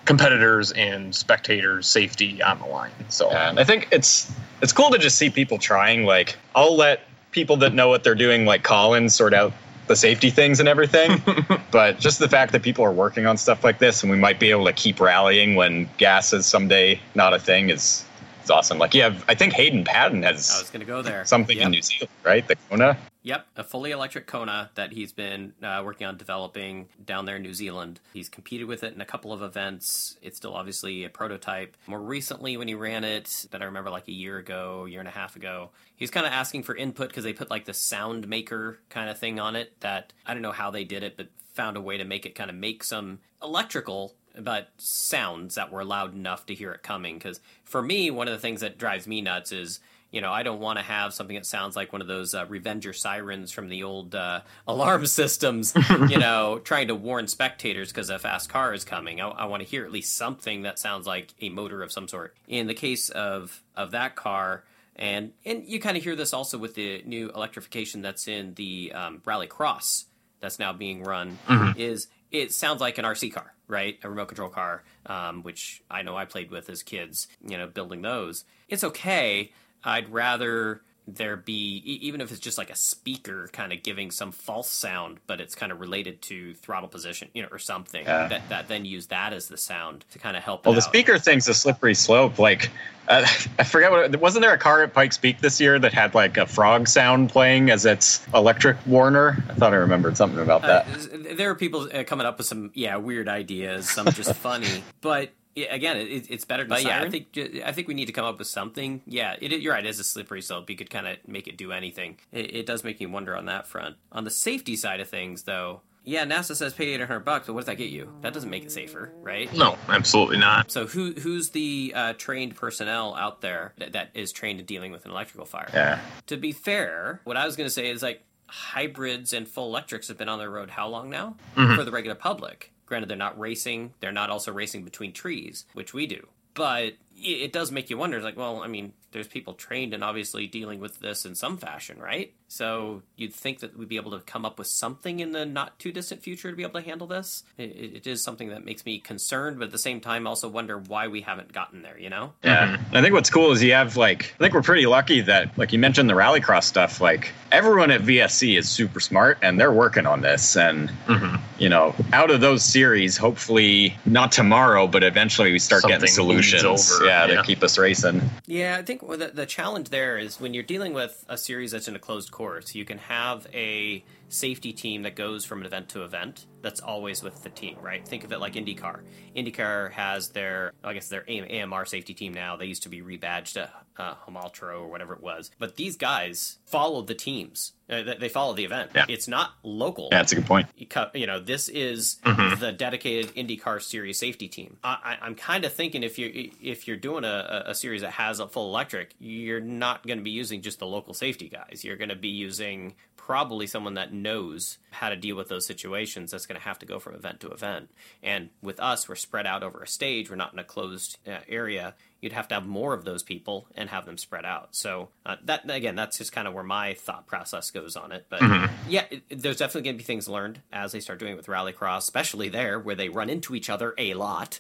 [0.05, 4.33] competitors and spectators safety on the line so And I think it's
[4.63, 6.05] it's cool to just see people trying.
[6.05, 9.53] Like I'll let people that know what they're doing, like Colin, sort out
[9.87, 11.23] the safety things and everything.
[11.71, 14.39] but just the fact that people are working on stuff like this and we might
[14.41, 18.05] be able to keep rallying when gas is someday not a thing is
[18.45, 18.79] is awesome.
[18.79, 21.25] Like yeah, I think Hayden Paddon I was has going to go there.
[21.25, 21.67] something Yep.
[21.67, 22.47] in New Zealand, right?
[22.47, 22.97] The Kona.
[23.23, 27.43] Yep, a fully electric Kona that he's been uh, working on developing down there in
[27.43, 28.01] New Zealand.
[28.15, 30.17] He's competed with it in a couple of events.
[30.23, 31.77] It's still obviously a prototype.
[31.87, 35.09] More recently, when he ran it, that I remember like a year ago, year and
[35.09, 37.75] a half ago, he was kind of asking for input because they put like the
[37.75, 41.19] sound maker kind of thing on it that I don't know how they did it,
[41.19, 45.73] but found a way to make it kind of make some electrical but sounds that
[45.73, 48.79] were loud enough to hear it coming because for me one of the things that
[48.79, 51.93] drives me nuts is you know i don't want to have something that sounds like
[51.93, 55.75] one of those uh, revenger sirens from the old uh, alarm systems
[56.09, 59.63] you know trying to warn spectators because a fast car is coming i, I want
[59.63, 62.75] to hear at least something that sounds like a motor of some sort in the
[62.75, 64.65] case of of that car
[64.97, 68.93] and and you kind of hear this also with the new electrification that's in the
[68.93, 70.07] um, rally cross
[70.41, 71.39] that's now being run
[71.77, 73.99] is it sounds like an RC car, right?
[74.03, 77.67] A remote control car, um, which I know I played with as kids, you know,
[77.67, 78.45] building those.
[78.69, 79.53] It's okay.
[79.85, 84.31] I'd rather there be even if it's just like a speaker kind of giving some
[84.31, 88.29] false sound but it's kind of related to throttle position you know or something Yeah.
[88.29, 90.85] that, that then use that as the sound to kind of help Well, the out.
[90.85, 92.39] speaker thing's a slippery slope.
[92.39, 92.71] Like,
[93.09, 93.27] uh,
[93.59, 94.15] I forget what.
[94.15, 96.87] it- Wasn't there a car at Pikes Peak this year that had like a frog
[96.87, 99.43] sound playing as its electric warner?
[99.49, 101.37] I thought I remembered something about Uh, that.
[101.37, 105.31] there are people uh, coming up with some yeah weird ideas some just funny but
[105.55, 108.25] yeah, again it, it's better but yeah i think i think we need to come
[108.25, 109.03] up with something.
[109.07, 110.71] Yeah it, you're right it is a slippery slope.
[110.71, 112.19] You could kind of make it do anything.
[112.33, 113.97] It, it does make me wonder on that front.
[114.13, 117.61] On the safety side of things though yeah nasa says pay 800 bucks but what
[117.61, 118.13] does that get you?
[118.23, 119.53] That doesn't make it safer right?
[119.55, 120.71] No, absolutely not.
[120.71, 124.93] so who who's the uh, trained personnel out there that, that is trained in dealing
[124.93, 125.71] with an electrical fire?
[125.75, 125.99] Yeah.
[126.27, 130.09] to be fair, what I was going to say is like hybrids and full electrics
[130.09, 131.37] have been on the road how long now?
[131.55, 132.73] For the regular public?
[132.91, 133.95] Granted, they're not racing.
[134.01, 136.27] They're not also racing between trees, which we do.
[136.55, 138.17] But it, it does make you wonder.
[138.17, 141.57] It's like, well, I mean, there's people trained in obviously dealing with this in some
[141.57, 142.33] fashion, right?
[142.49, 145.79] So you'd think that we'd be able to come up with something in the not
[145.79, 147.45] too distant future to be able to handle this.
[147.57, 150.79] It, it is something that makes me concerned, but at the same time, also wonder
[150.79, 151.99] why we haven't gotten there.
[151.99, 152.33] You know?
[152.43, 152.77] Yeah.
[152.77, 152.97] Mm-hmm.
[152.97, 155.73] I think what's cool is you have like I think we're pretty lucky that like
[155.73, 160.07] you mentioned the rallycross stuff, like everyone at VSC is super smart and they're working
[160.07, 161.37] on this and mm-hmm.
[161.59, 166.37] you know, out of those series, hopefully not tomorrow, but eventually we start getting Something
[166.37, 167.37] bleeds solutions over, yeah, yeah.
[167.37, 168.23] to keep us racing.
[168.47, 171.89] Yeah, I think the, the challenge there is when you're dealing with a series that's
[171.89, 176.03] in a closed course, you can have a safety team that goes from event to
[176.05, 178.07] event that's always with the team, right?
[178.07, 179.01] Think of it like IndyCar.
[179.35, 182.57] IndyCar has their, I guess, their AMR safety team now.
[182.57, 185.51] They used to be rebadged to uh, Holmatro or whatever it was.
[185.59, 187.73] But these guys follow the teams.
[187.89, 188.91] Uh, they- they follow the event.
[188.95, 189.07] Yeah.
[189.09, 190.69] It's not local Yeah, that's a good point.
[191.15, 194.77] you know, this is the dedicated IndyCar series safety team.
[194.85, 196.31] I, I'm kind of thinking if you're
[196.63, 200.25] if you're doing a, a series that has a full electric, you're not going to
[200.25, 201.85] be using just the local safety guys.
[201.85, 206.31] You're going to be using probably someone that knows how to deal with those situations.
[206.31, 207.91] That's going to have to go from event to event.
[208.23, 210.31] And with us, we're spread out over a stage.
[210.31, 211.95] We're not in a closed uh, area.
[212.21, 214.69] You'd have to have more of those people and have them spread out.
[214.77, 218.27] So uh, that again, that's just kind of where my thought process goes on it.
[218.29, 218.43] But
[218.89, 221.37] yeah, it, it- there's definitely going to be things learned as they start doing it
[221.37, 224.59] with Rallycross, especially there where they run into each other a lot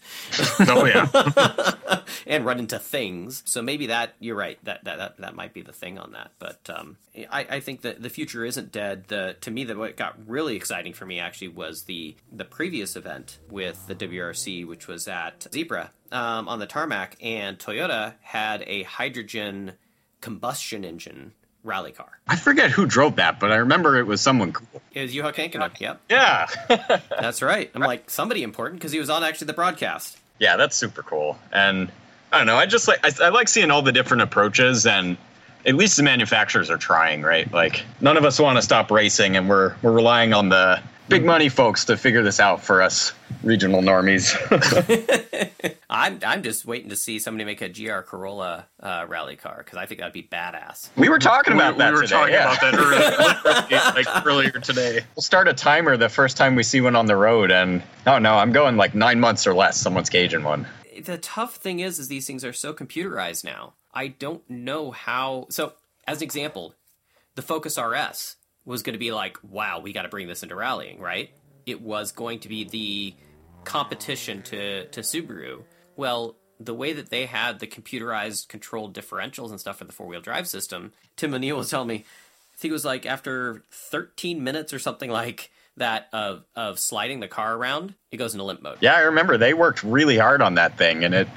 [0.61, 2.03] Oh yeah.
[2.27, 3.43] and run into things.
[3.47, 4.59] So maybe that you're right.
[4.65, 6.31] That that that, that might be the thing on that.
[6.39, 6.97] But um,
[7.31, 9.05] I, I think that the future isn't dead.
[9.09, 12.97] The to me, that what got really exciting for me actually was the the previous
[12.97, 18.63] event with the WRC, which was at Zebra um, on the tarmac, and Toyota had
[18.67, 19.73] a hydrogen
[20.21, 21.33] combustion engine
[21.63, 22.19] rally car.
[22.27, 24.81] I forget who drove that, but I remember it was someone cool.
[24.93, 25.79] It was Juha Kankkunen.
[25.79, 26.47] Yep, Yeah.
[27.21, 27.71] that's right.
[27.75, 30.19] I'm like somebody important because he was on actually the broadcast.
[30.39, 31.39] yeah, that's super cool.
[31.53, 31.91] And
[32.33, 35.17] I don't know, I just like I, I like seeing all the different approaches and
[35.67, 37.51] at least the manufacturers are trying, right?
[37.53, 40.81] Like none of us want to stop racing and we're we're relying on the
[41.11, 44.37] big money folks to figure this out for us regional normies.
[45.91, 49.77] I'm I'm just waiting to see somebody make a GR Corolla uh, rally car because
[49.77, 50.89] I think that'd be badass.
[50.97, 52.53] we were talking about we, that we were today, talking yeah.
[52.53, 55.01] about that earlier, like earlier today.
[55.17, 58.19] We'll start a timer the first time we see one on the road and oh
[58.19, 60.67] no, I'm going like 9 months or less someone's gauging one.
[61.05, 65.47] the tough thing is is these things are so computerized now i don't know how
[65.49, 65.73] so
[66.07, 66.75] as an example
[67.35, 70.55] the focus rs was going to be like wow we got to bring this into
[70.55, 71.31] rallying right?
[71.67, 73.15] It was going to be the
[73.65, 75.63] competition to to subaru.
[75.97, 80.21] Well the way that they had the computerized controlled differentials and stuff for the four-wheel
[80.21, 84.75] drive system tim o'neil was telling me i think it was like after 13 minutes
[84.75, 88.79] or something like that of of sliding the car around it goes into limp mode.
[88.81, 91.29] Yeah, I remember they worked really hard on that thing and it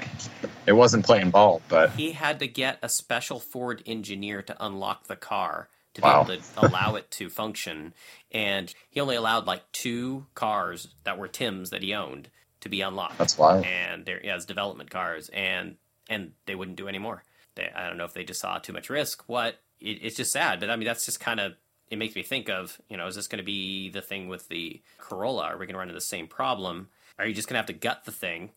[0.66, 5.06] it wasn't playing ball, but he had to get a special Ford engineer to unlock
[5.06, 6.24] the car to Wow.
[6.24, 7.94] be able to allow it to function.
[8.32, 12.28] And he only allowed like two cars that were Tim's that he owned
[12.60, 13.18] to be unlocked.
[13.18, 13.64] That's wild.
[13.64, 15.76] And they're yeah, it's development cars, and
[16.08, 17.22] and they wouldn't do any more.
[17.54, 19.24] They, I don't know if they just saw too much risk.
[19.26, 21.52] What it, it's just sad, but I mean that's just kind of
[21.90, 24.48] it makes me think of you know is this going to be the thing with
[24.48, 25.44] the Corolla?
[25.44, 26.88] Are we going to run into the same problem?
[27.18, 28.50] Are you just going to have to gut the thing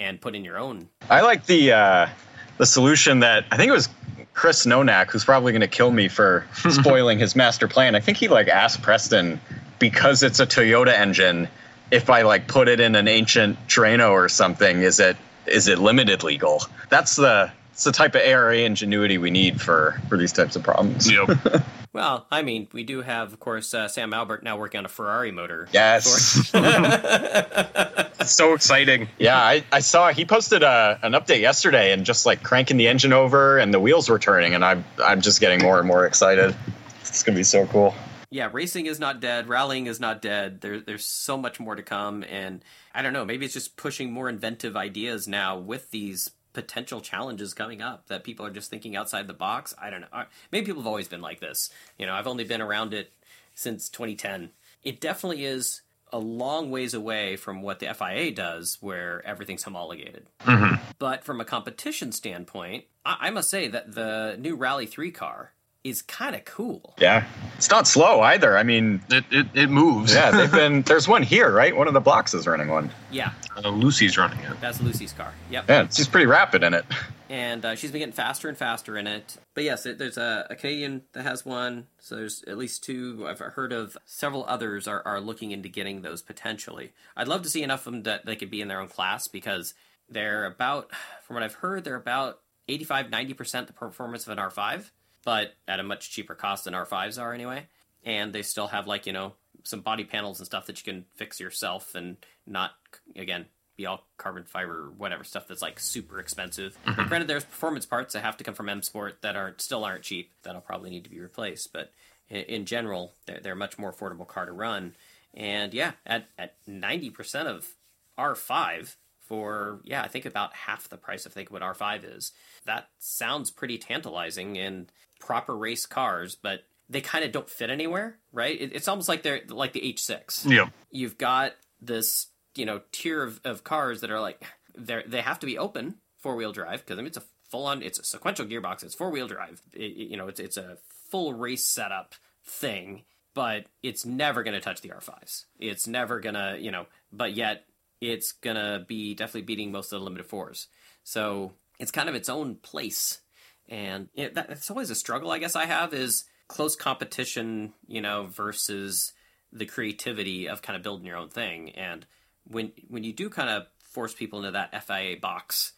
[0.00, 2.08] and put in your own I like the uh,
[2.56, 3.88] the solution that I think it was
[4.34, 7.94] Chris Nonak, who's probably going to kill me for spoiling his master plan.
[7.94, 9.40] I think he like asked Preston
[9.78, 11.48] because it's a Toyota engine.
[11.90, 15.16] If I like put it in an ancient Trueno or something, is it
[15.46, 16.62] is it limited legal?
[16.90, 20.64] That's the it's the type of ARA ingenuity we need for for these types of
[20.64, 21.08] problems.
[21.08, 21.38] Yep.
[21.94, 24.88] Well, I mean, we do have, of course, uh, Sam Albert now working on a
[24.88, 25.68] Ferrari motor.
[25.72, 26.52] Yes.
[26.54, 29.08] It's so exciting.
[29.18, 32.86] Yeah, I, I saw he posted a, an update yesterday and just like cranking the
[32.86, 36.06] engine over and the wheels were turning and I'm I'm just getting more and more
[36.06, 36.54] excited.
[37.00, 37.94] It's gonna be so cool.
[38.30, 40.60] yeah, racing is not dead, rallying is not dead.
[40.60, 42.62] There, there's so much more to come, and
[42.94, 43.24] I don't know.
[43.24, 48.24] Maybe it's just pushing more inventive ideas now with these potential challenges coming up that
[48.24, 49.76] people are just thinking outside the box.
[49.80, 50.08] I don't know.
[50.50, 51.70] Maybe people have always been like this.
[51.96, 53.12] You know, I've only been around it
[53.54, 54.50] since 2010.
[54.82, 55.82] It definitely is
[56.12, 60.26] a long ways away from what the FIA does, where everything's homologated.
[60.40, 60.82] Mm-hmm.
[60.98, 65.52] But from a competition standpoint, I, I must say that the new Rally 3 car
[65.84, 66.94] is kind of cool.
[66.98, 67.24] Yeah.
[67.56, 68.58] It's not slow either.
[68.58, 70.12] I mean, It, it, it moves.
[70.12, 71.74] yeah, they've been there's one here, right?
[71.76, 72.90] One of the blocks is running one.
[73.10, 74.60] Yeah, Uh, Lucy's running it.
[74.60, 75.32] that's Lucy's car.
[75.50, 75.64] Yep.
[75.68, 76.84] Yeah, she's pretty rapid in it.
[77.30, 79.36] and uh, she's been getting faster and faster in it.
[79.54, 81.86] But yes, it, there's a, a Canadian that has one.
[81.98, 83.26] So there's at least two.
[83.28, 86.92] I've heard of several others are, are looking into getting those potentially.
[87.16, 89.28] I'd love to see enough of them that they could be in their own class
[89.28, 89.74] because
[90.10, 90.90] they're about,
[91.22, 94.90] from what I've heard, they're about 85, 90% the performance of an R5,
[95.28, 97.66] but at a much cheaper cost than R5s are anyway.
[98.02, 101.04] And they still have like, you know, some body panels and stuff that you can
[101.16, 102.16] fix yourself and
[102.46, 102.70] not,
[103.14, 103.44] again,
[103.76, 106.78] be all carbon fiber or whatever stuff that's like super expensive.
[106.86, 106.96] Mm-hmm.
[106.96, 109.84] But granted, there's performance parts that have to come from M Sport that aren't still
[109.84, 110.30] aren't cheap.
[110.44, 111.74] That'll probably need to be replaced.
[111.74, 111.92] But
[112.30, 114.94] in, in general, they're, they're a much more affordable car to run.
[115.34, 117.68] And yeah, at at ninety percent of
[118.16, 122.02] R five for yeah, I think about half the price of think what R five
[122.02, 122.32] is.
[122.64, 128.18] That sounds pretty tantalizing and proper race cars, but they kind of don't fit anywhere,
[128.32, 128.58] right?
[128.60, 130.68] It, it's almost like they're like the H six Yeah.
[130.90, 134.42] you've got this you know tier of, of cars that are like
[134.76, 137.66] they they have to be open four wheel drive because I mean it's a full
[137.66, 140.78] on it's a sequential gearbox it's four wheel drive it, you know it's it's a
[141.10, 142.14] full race setup
[142.44, 143.04] thing
[143.34, 147.64] but it's never going to touch the R5s it's never gonna you know but yet
[148.00, 150.66] it's gonna be definitely beating most of the limited fours
[151.04, 153.20] so it's kind of its own place
[153.68, 158.00] and it, that, that's always a struggle i guess i have is close competition you
[158.00, 159.12] know versus
[159.52, 161.70] the creativity of kind of building your own thing.
[161.70, 162.06] And
[162.44, 165.72] when when you do kind of force people into that FIA box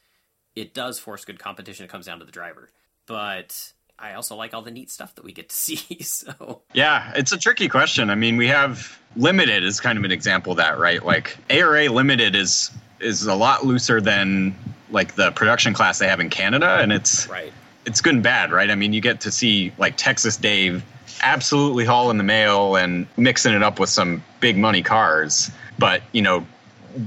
[0.56, 1.84] it does force good competition.
[1.84, 2.70] It comes down to the driver.
[3.06, 6.62] But I also like all the neat stuff that we get to see so.
[6.74, 8.10] Yeah, it's a tricky question.
[8.10, 11.04] I mean, we have limited is kind of an example of that, right?
[11.04, 14.54] Like ARA limited is is a lot looser than
[14.90, 17.52] like the production class they have in Canada, and it's right
[17.86, 18.70] it's good and bad, right?
[18.70, 20.84] I mean, you get to see like Texas Dave
[21.22, 25.50] absolutely hauling the mail and mixing it up with some big money cars.
[25.78, 26.46] But, you know,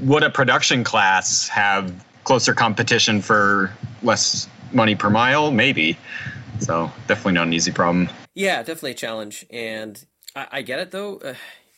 [0.02, 3.72] would a production class have closer competition for
[4.02, 5.52] less money per mile?
[5.52, 5.98] Maybe.
[6.60, 8.10] So, definitely not an easy problem.
[8.36, 10.04] Yeah, definitely a challenge, and
[10.36, 11.18] I, I get it though.
[11.18, 11.36] Uh,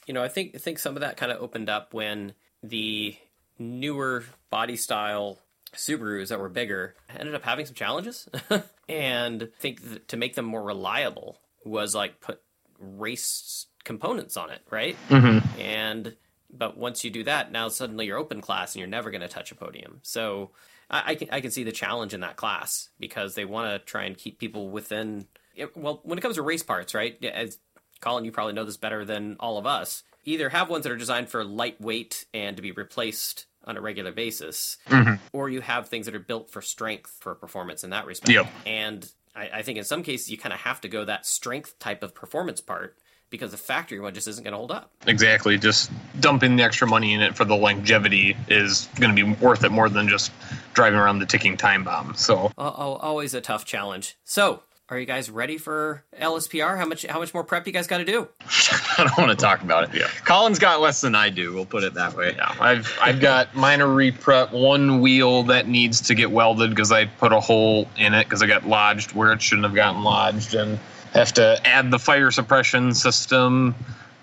[0.08, 2.34] you know, I think I think some of that kind of opened up when
[2.64, 3.18] the
[3.60, 5.40] newer body style
[5.76, 8.28] Subarus that were bigger ended up having some challenges,
[8.90, 12.42] and I think that to make them more reliable was like put
[12.80, 14.96] race components on it, right?
[15.10, 15.60] Mm-hmm.
[15.60, 16.16] And
[16.52, 19.28] but once you do that, now suddenly you're open class and you're never going to
[19.28, 20.00] touch a podium.
[20.04, 20.52] So
[20.90, 23.80] I, I can I can see the challenge in that class because they want to
[23.86, 25.28] try and keep people within.
[25.56, 27.24] it- Well, when it comes to race parts, right?
[27.24, 27.58] As
[28.02, 30.04] Colin, you probably know this better than all of us.
[30.28, 34.12] Either have ones that are designed for lightweight and to be replaced on a regular
[34.12, 35.16] basis, mm-hmm.
[35.34, 38.32] or you have things that are built for strength for performance in that respect.
[38.32, 38.48] Yep.
[38.66, 41.78] And I, I think in some cases you kind of have to go that strength
[41.80, 42.98] type of performance part
[43.30, 44.92] because the factory one just isn't going to hold up.
[45.08, 45.58] Exactly.
[45.58, 49.64] Just dumping the extra money in it for the longevity is going to be worth
[49.64, 50.32] it more than just
[50.74, 52.14] driving around the ticking time bomb.
[52.16, 54.16] So Al- al- always a tough challenge.
[54.24, 56.78] So, are you guys ready for LSPR?
[56.78, 58.28] How much how much more prep you guys got to do?
[58.98, 60.00] I don't want to talk about it.
[60.00, 60.08] Yeah.
[60.26, 61.54] Colin's got less than I do.
[61.54, 62.36] We'll put it that way.
[62.36, 67.06] yeah, I've I've got minor reprep, one wheel that needs to get welded because I
[67.06, 70.54] put a hole in it because I got lodged where it shouldn't have gotten lodged,
[70.54, 70.80] and
[71.14, 73.74] have to add the fire suppression system.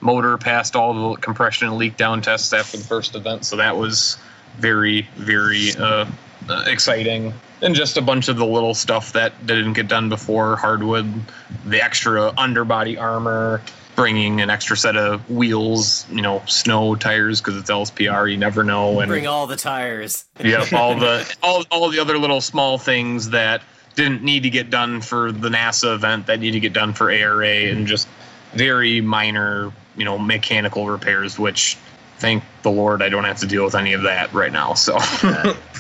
[0.01, 3.77] Motor passed all the compression and leak down tests after the first event, so that
[3.77, 4.17] was
[4.59, 6.07] very very uh,
[6.49, 7.35] uh, exciting.
[7.63, 11.07] And just a bunch of the little stuff that didn't get done before hardwood,
[11.65, 13.63] the extra underbody armor,
[13.95, 18.31] bringing an extra set of wheels, you know, snow tires because it's LSPR.
[18.31, 19.01] You never know.
[19.01, 20.25] And Bring all the tires.
[20.43, 23.63] Yep, all the all all the other little small things that
[23.95, 27.11] didn't need to get done for the NASA event that need to get done for
[27.11, 28.09] ARA and just
[28.55, 31.77] very minor, you know, mechanical repairs which
[32.19, 34.75] thank the Lord I don't have to deal with any of that right now.
[34.75, 34.97] So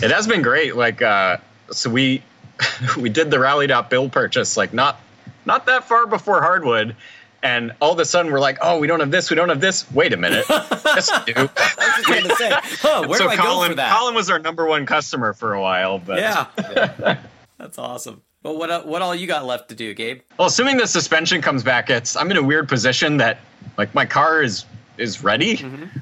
[0.02, 0.76] It has been great.
[0.76, 1.38] Like, uh,
[1.70, 2.22] so we
[2.98, 5.00] we did the rally build purchase like not
[5.44, 6.96] not that far before hardwood,
[7.42, 9.60] And all of a sudden, we're like, oh, we don't have this, we don't have
[9.60, 9.90] this.
[9.90, 10.44] Wait a minute.
[10.48, 11.40] yes, we do.
[11.40, 13.98] I was just going to say, huh, where so do I Colin, go for that?
[13.98, 17.18] Colin was our number one customer for a while, but yeah.
[17.58, 18.22] That's awesome.
[18.44, 20.20] Well, what what all you got left to do, Gabe?
[20.38, 23.38] Well, assuming the suspension comes back, it's I'm in a weird position that
[23.76, 24.64] like my car is
[24.98, 25.56] is ready,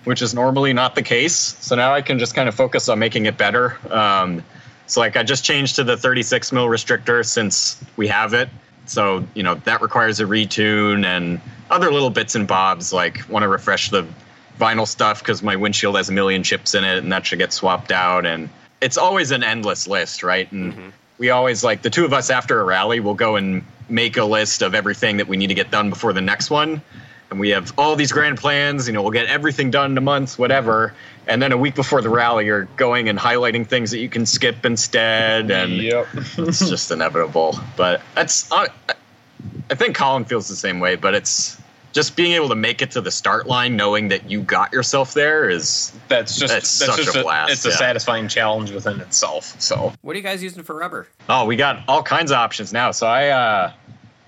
[0.04, 1.34] which is normally not the case.
[1.60, 3.78] So now I can just kind of focus on making it better.
[3.94, 4.42] Um,
[4.90, 8.48] so like I just changed to the 36 mil restrictor since we have it.
[8.86, 11.40] So you know that requires a retune and
[11.70, 14.04] other little bits and bobs like want to refresh the
[14.58, 17.52] vinyl stuff because my windshield has a million chips in it and that should get
[17.52, 18.50] swapped out and
[18.80, 20.50] it's always an endless list, right?
[20.50, 20.88] And mm-hmm.
[21.18, 24.24] we always like the two of us after a rally we'll go and make a
[24.24, 26.82] list of everything that we need to get done before the next one.
[27.30, 30.00] And we have all these grand plans, you know, we'll get everything done in a
[30.00, 30.94] month, whatever.
[31.30, 34.26] And then a week before the rally, you're going and highlighting things that you can
[34.26, 35.50] skip instead.
[35.50, 36.08] And Yep.
[36.38, 37.56] it's just inevitable.
[37.76, 38.66] But that's, I
[39.70, 41.56] I think Colin feels the same way, but it's
[41.92, 45.14] just being able to make it to the start line knowing that you got yourself
[45.14, 49.00] there is That's just That's that's, such just a blast, it's a satisfying challenge within
[49.00, 49.60] itself.
[49.60, 51.06] So What are you guys using for rubber?
[51.28, 52.90] Oh, we got all kinds of options now.
[52.90, 53.72] So I uh,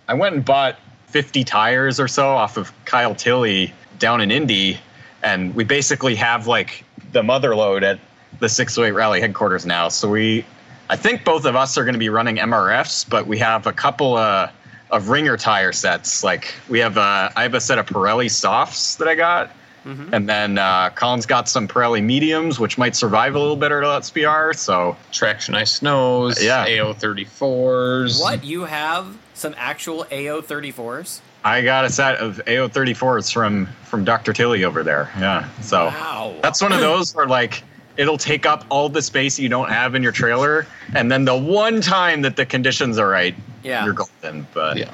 [0.08, 4.78] I went and bought 50 tires or so off of Kyle Tilley down in Indy,
[5.22, 7.98] and we basically have like the mother load at
[8.40, 9.88] the 608 Rally headquarters now.
[9.88, 10.44] So we,
[10.88, 13.72] I think both of us are going to be running MRFs, but we have a
[13.72, 14.50] couple uh,
[14.90, 16.24] of ringer tire sets.
[16.24, 19.50] Like we have a, I have a set of Pirelli softs that I got.
[19.84, 24.02] And then uh, Colin's got some Pirelli mediums, which might survive a little better at
[24.02, 24.54] SPR.
[24.54, 26.64] So traction ice snows, Yeah.
[26.68, 28.20] AO thirty fours.
[28.20, 28.44] What?
[28.44, 31.20] You have some actual AO34s?
[31.44, 34.32] I got a set of AO34s from from Dr.
[34.32, 35.10] Tilly over there.
[35.18, 35.48] Yeah.
[35.60, 36.36] So Wow.
[36.42, 37.62] that's one of those where like
[37.96, 41.36] it'll take up all the space you don't have in your trailer, and then the
[41.36, 43.84] one time that the conditions are right, Yeah.
[43.84, 44.46] you're golden.
[44.54, 44.90] But Yeah.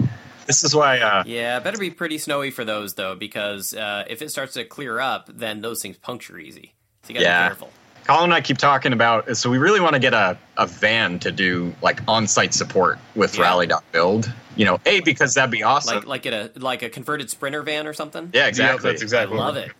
[0.47, 0.99] this is why.
[0.99, 4.65] Uh, Yeah, better be pretty snowy for those though, because uh, if it starts to
[4.65, 6.75] clear up, then those things puncture easy.
[7.05, 7.43] So you gotta Yeah.
[7.45, 7.70] be careful.
[8.09, 11.19] Colin and I keep talking about so we really want to get a, a van
[11.21, 13.43] to do like on-site support with Yeah.
[13.43, 14.33] Rally.build.
[14.57, 15.97] You know, a because that'd be awesome.
[15.97, 18.31] Like like a like a converted sprinter van or something.
[18.33, 18.91] yeah, Yeah, exactly.
[18.91, 19.37] that's exactly.
[19.39, 19.73] I love it.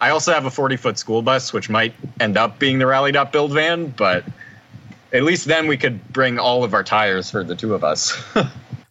[0.00, 3.52] I also have a 40 foot school bus, which might end up being the Rally.build
[3.52, 4.24] van, but
[5.12, 8.20] at least then we could bring all of our tires for the two of us.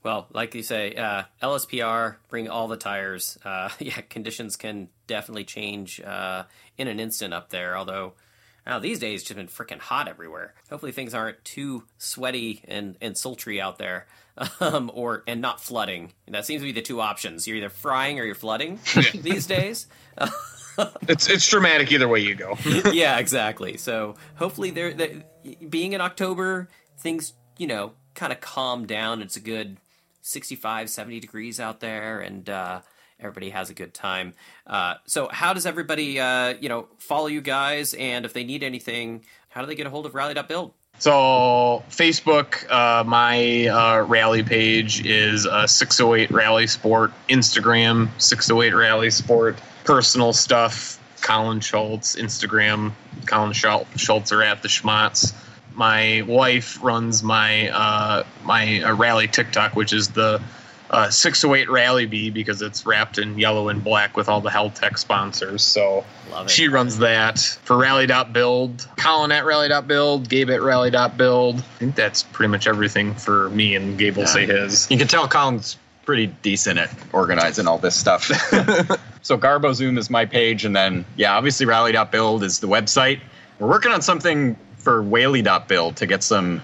[0.03, 3.39] Well, like you say, uh, LSPR, bring all the tires.
[3.45, 6.43] Uh, yeah, conditions can definitely change uh,
[6.77, 7.77] in an instant up there.
[7.77, 8.11] Although,
[8.65, 10.53] now these days it's just been freaking hot everywhere.
[10.69, 14.07] Hopefully things aren't too sweaty and, and sultry out there,
[14.59, 16.13] um, or and not flooding.
[16.27, 17.47] that seems to be the two options.
[17.47, 18.79] You're either frying or you're flooding
[19.13, 19.87] these days.
[21.07, 22.57] It's it's dramatic either way you go.
[22.91, 23.77] yeah, exactly.
[23.77, 25.23] So hopefully, there, there,
[25.69, 26.67] being in October,
[26.97, 29.21] things you know kind of calm down.
[29.21, 29.77] It's a good
[30.21, 32.81] 65, 70 degrees out there, and uh,
[33.23, 34.33] everybody has a good time.
[34.67, 37.93] Uh, so, how does everybody uh, you know follow you guys?
[37.93, 40.73] And if they need anything, how do they get a hold of Rally.build?
[40.99, 47.11] So Facebook, uh, my uh, rally page is uh, 608 Rally Sport.
[47.29, 49.59] Instagram 608 Rally Sport.
[49.83, 52.15] Personal stuff, Colin Schultz.
[52.15, 52.93] Instagram,
[53.25, 55.33] Colin Schultz are at the Schmatz.
[55.73, 60.41] My wife runs my uh, my rally TikTok, which is the
[60.93, 64.97] uh, 608 Rally Bee because it's wrapped in yellow and black with all the Haltech
[64.99, 65.63] sponsors.
[65.63, 66.05] So
[66.47, 68.87] she runs that for rally.build.
[68.97, 71.57] Colin at rally.build, Gabe at rally.build.
[71.59, 74.29] I think that's pretty much everything for me, and Gabe will Yeah.
[74.29, 74.89] say his.
[74.91, 78.25] you can tell Colin's pretty decent at organizing all this stuff.
[79.23, 83.19] so Garbo Zoom is my page, and then yeah, obviously Rally.build is the website.
[83.59, 86.61] We're working on something for Whaley.build to get some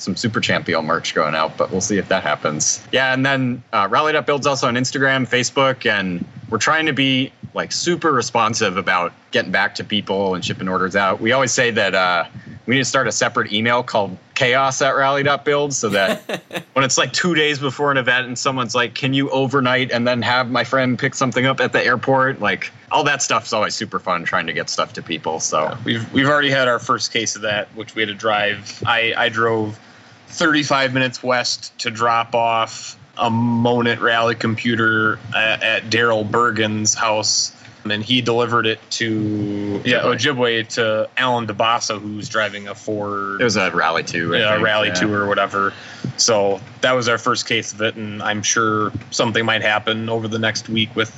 [0.00, 2.86] some Super Champion merch going out, but we'll see if that happens.
[2.92, 7.72] Yeah, and then uh, Rally.build's also on Instagram, Facebook, and we're trying to be like
[7.72, 11.20] super responsive about getting back to people and shipping orders out.
[11.20, 12.24] We always say that uh,
[12.66, 16.96] we need to start a separate email called chaos at rally.build so that when it's
[16.96, 20.50] like two days before an event and someone's like, can you overnight and then have
[20.50, 22.40] my friend pick something up at the airport?
[22.40, 25.40] Like all that stuff's always super fun trying to get stuff to people.
[25.40, 28.82] So We've we've already had our first case of that, which we had to drive.
[28.86, 29.78] I I drove
[30.30, 36.94] 35 minutes west to drop off a Monit rally computer uh, at, at Daryl Bergen's
[36.94, 37.54] house.
[37.82, 43.44] And he delivered it to yeah Ojibwe to Alan DeBassa, who's driving a Ford it
[43.44, 44.34] was a rally too.
[44.34, 44.64] I yeah, think.
[44.66, 44.94] rally Yeah.
[44.94, 45.72] tour or whatever.
[46.18, 50.28] So that was our first case of it, and I'm sure something might happen over
[50.28, 51.10] the next week with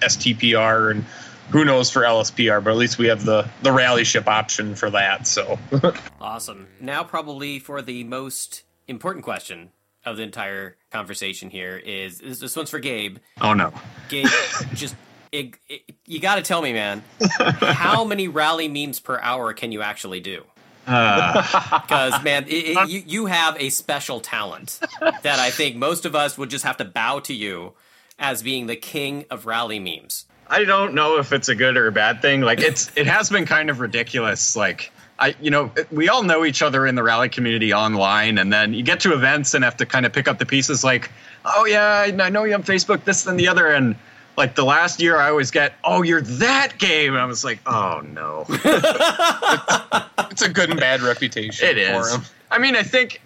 [0.00, 1.04] STPR and
[1.50, 4.90] who knows for LSPR, but at least we have the the rally ship option for
[4.90, 5.26] that.
[5.26, 5.58] So
[6.20, 6.68] Awesome.
[6.80, 9.70] Now, probably for the most important question
[10.04, 13.18] of the entire conversation here is, is this one's for Gabe.
[13.40, 13.72] Oh no.
[14.08, 14.26] Gabe,
[14.74, 14.94] just
[15.32, 17.04] it, it, you got to tell me, man,
[17.60, 20.44] how many rally memes per hour can you actually do?
[20.86, 21.80] Uh.
[21.82, 26.14] Because man, it, it, you you have a special talent that I think most of
[26.14, 27.74] us would just have to bow to you
[28.18, 30.24] as being the king of rally memes.
[30.50, 32.40] I don't know if it's a good or a bad thing.
[32.40, 34.56] Like it's it has been kind of ridiculous.
[34.56, 38.52] Like I you know we all know each other in the rally community online, and
[38.52, 40.84] then you get to events and have to kind of pick up the pieces.
[40.84, 41.10] Like
[41.44, 43.94] oh yeah, I know you on Facebook, this and the other, and
[44.38, 47.12] like the last year I always get, oh, you're that game.
[47.12, 48.46] And I was like, oh no.
[50.30, 51.68] it's a good and bad reputation.
[51.68, 52.14] It is.
[52.14, 52.22] Him.
[52.50, 53.20] I mean, I think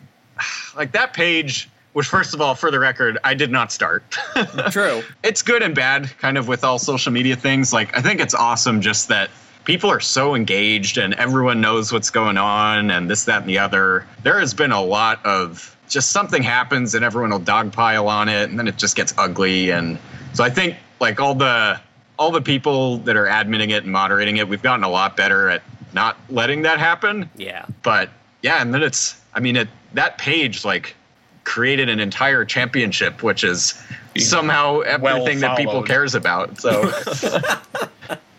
[0.75, 4.03] like that page, which first of all, for the record, I did not start.
[4.71, 5.03] True.
[5.23, 7.73] it's good and bad, kind of with all social media things.
[7.73, 9.31] Like I think it's awesome just that
[9.65, 13.59] people are so engaged and everyone knows what's going on and this, that, and the
[13.59, 14.07] other.
[14.23, 18.51] There has been a lot of just something happens and everyone will dogpile on it
[18.51, 19.71] and then it just gets ugly.
[19.71, 19.99] And
[20.33, 21.81] so I think like all the
[22.19, 25.49] all the people that are admitting it and moderating it, we've gotten a lot better
[25.49, 25.63] at
[25.93, 27.29] not letting that happen.
[27.37, 27.67] Yeah.
[27.83, 28.11] But
[28.43, 30.97] yeah, and then it's I mean it that page like
[31.45, 33.81] created an entire championship, which is
[34.17, 36.61] somehow everything well that people cares about.
[36.61, 36.83] So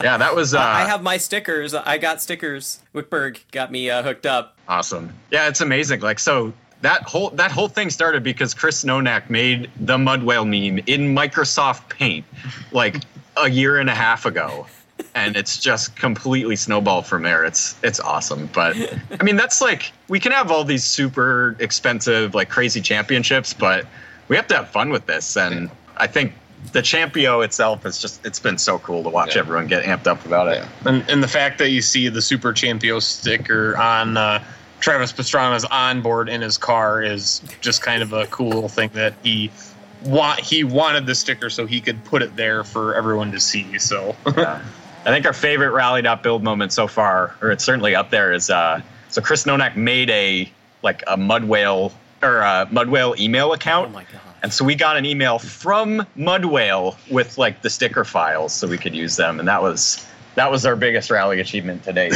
[0.02, 0.54] yeah, that was.
[0.54, 1.74] Uh, I have my stickers.
[1.74, 2.82] I got stickers.
[2.94, 4.56] Wickberg got me uh, hooked up.
[4.68, 5.14] Awesome.
[5.32, 6.02] Yeah, it's amazing.
[6.02, 10.46] Like so, that whole that whole thing started because Chris Nonak made the mud whale
[10.46, 12.26] meme in Microsoft Paint
[12.72, 12.98] like
[13.38, 14.68] a year and a half ago.
[15.16, 17.46] And it's just completely snowballed from there.
[17.46, 18.50] It's it's awesome.
[18.54, 18.76] But
[19.20, 23.86] I mean that's like we can have all these super expensive, like crazy championships, but
[24.28, 25.38] we have to have fun with this.
[25.38, 26.34] And I think
[26.72, 29.42] the Champio itself is just it's been so cool to watch yeah.
[29.42, 30.66] everyone get amped up about it.
[30.86, 34.44] And, and the fact that you see the Super Champio sticker on uh,
[34.80, 39.52] Travis Pastrana's onboard in his car is just kind of a cool thing that he
[40.04, 43.78] want he wanted the sticker so he could put it there for everyone to see.
[43.80, 44.62] So yeah.
[45.06, 48.82] I think our favorite rally.build moment so far, or it's certainly up there, is uh
[49.10, 50.52] so Chris Nonak made a
[50.82, 53.90] like a mud whale or a mud whale email account.
[53.90, 54.22] Oh my god.
[54.44, 58.68] And so we got an email from Mud Whale with like the sticker files so
[58.68, 59.40] we could use them.
[59.40, 60.06] And that was
[60.36, 62.12] that was our biggest rally achievement today.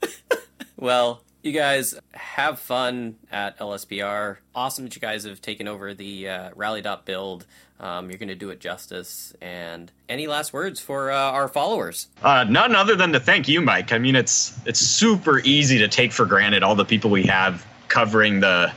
[0.76, 4.38] well, you guys have fun at LSPR.
[4.54, 7.46] Awesome that you guys have taken over the uh, rally.build.
[7.82, 9.34] Um, you're going to do it justice.
[9.40, 12.06] And any last words for uh, our followers?
[12.22, 13.92] Uh, none other than to thank you, Mike.
[13.92, 17.66] I mean, it's it's super easy to take for granted all the people we have
[17.88, 18.72] covering the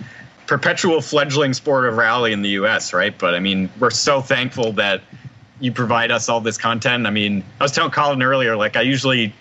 [0.47, 2.93] perpetual fledgling sport of rally in the U.S.
[2.93, 3.15] Right?
[3.17, 5.01] But I mean, we're so thankful that
[5.59, 7.05] you provide us all this content.
[7.05, 9.33] I mean, I was telling Colin earlier, like I usually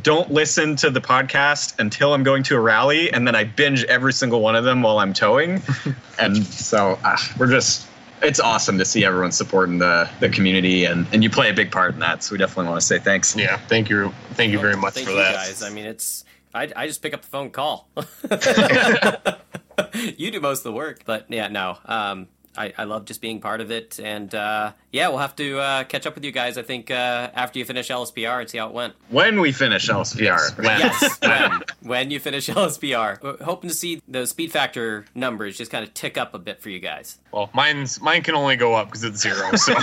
[0.00, 3.84] don't listen to the podcast until I'm going to a rally, and then I binge
[3.84, 5.62] every single one of them while I'm towing.
[6.18, 7.86] and so uh, we're just,
[8.22, 11.70] it's awesome to see everyone supporting the, the community, and, and you play a big
[11.70, 12.22] part in that.
[12.22, 13.36] So we definitely want to say thanks.
[13.36, 15.62] Yeah, thank you, thank you very much thank for you that, guys.
[15.62, 16.24] I mean, it's
[16.54, 17.88] I, I just pick up the phone, call.
[20.16, 21.78] you do most of the work, but yeah, no.
[21.84, 23.98] Um, I, I love just being part of it.
[23.98, 27.30] And uh, yeah, we'll have to uh, catch up with you guys, I think, uh,
[27.34, 28.94] after you finish LSPR and see how it went.
[29.08, 30.58] When we finish LSPR.
[30.58, 30.80] When.
[30.80, 33.22] Yes, when, when you finish LSPR.
[33.22, 36.60] We're hoping to see the speed factor numbers just kind of tick up a bit
[36.60, 37.18] for you guys.
[37.32, 39.56] Well, mine's mine can only go up because it's zero.
[39.56, 39.74] So.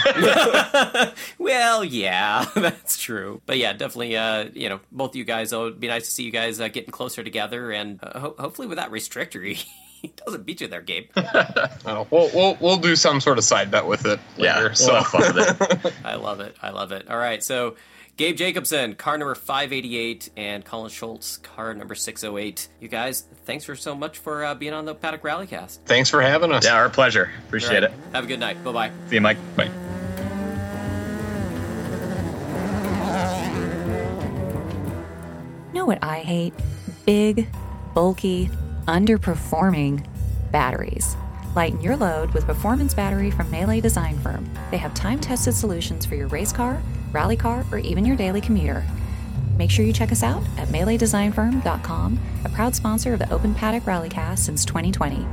[1.40, 3.42] well, yeah, that's true.
[3.46, 6.12] But yeah, definitely, uh, you know, both of you guys, it would be nice to
[6.12, 9.60] see you guys uh, getting closer together and uh, ho- hopefully without restrictory.
[10.02, 11.10] he doesn't beat you there, Gabe.
[11.16, 14.20] oh, we'll, we'll we'll do some sort of side bet with it.
[14.38, 15.94] Later, yeah, so fun with it.
[16.06, 16.56] I love it.
[16.62, 17.10] I love it.
[17.10, 17.76] All right, so
[18.16, 22.70] Gabe Jacobson, car number 588, and Colin Schultz, car number 608.
[22.80, 25.80] You guys, thanks for so much for uh, being on the Paddock Rallycast.
[25.86, 26.66] Thanks for having us.
[26.66, 27.30] Yeah, our pleasure.
[27.48, 27.84] Appreciate right.
[27.84, 27.94] it.
[28.14, 28.64] Have a good night.
[28.64, 28.92] Bye bye.
[29.10, 29.38] See you, Mike.
[29.56, 29.70] Bye.
[35.74, 36.54] Know what I hate?
[37.06, 37.48] Big,
[37.94, 38.50] bulky,
[38.90, 40.04] underperforming
[40.52, 41.16] batteries.
[41.56, 44.50] Lighten your load with performance battery from Melee Design Firm.
[44.72, 48.84] They have time-tested solutions for your race car, rally car, or even your daily commuter.
[49.58, 53.84] Make sure you check us out at meleedesignfirm.com, a proud sponsor of the Open Paddock
[53.84, 55.26] Rallycast since 2020.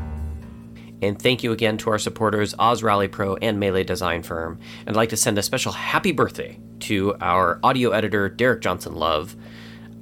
[1.02, 4.58] And thank you again to our supporters, Oz Rally Pro and Melee Design Firm.
[4.80, 8.94] And I'd like to send a special happy birthday to our audio editor, Derek Johnson
[8.94, 9.36] Love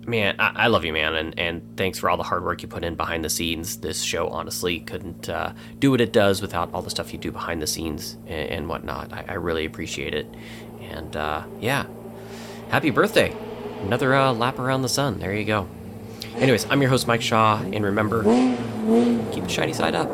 [0.06, 2.68] man, I, I, love you, man, and and thanks for all the hard work you
[2.68, 3.78] put in behind the scenes.
[3.78, 7.32] This show honestly couldn't uh, do what it does without all the stuff you do
[7.32, 9.12] behind the scenes and, and whatnot.
[9.12, 10.26] I, I, really appreciate it,
[10.80, 11.86] and uh, yeah,
[12.70, 13.36] happy birthday!
[13.82, 15.18] Another uh, lap around the sun.
[15.18, 15.68] There you go.
[16.36, 18.22] Anyways, I'm your host Mike Shaw, and remember,
[19.32, 20.08] keep the shiny side up.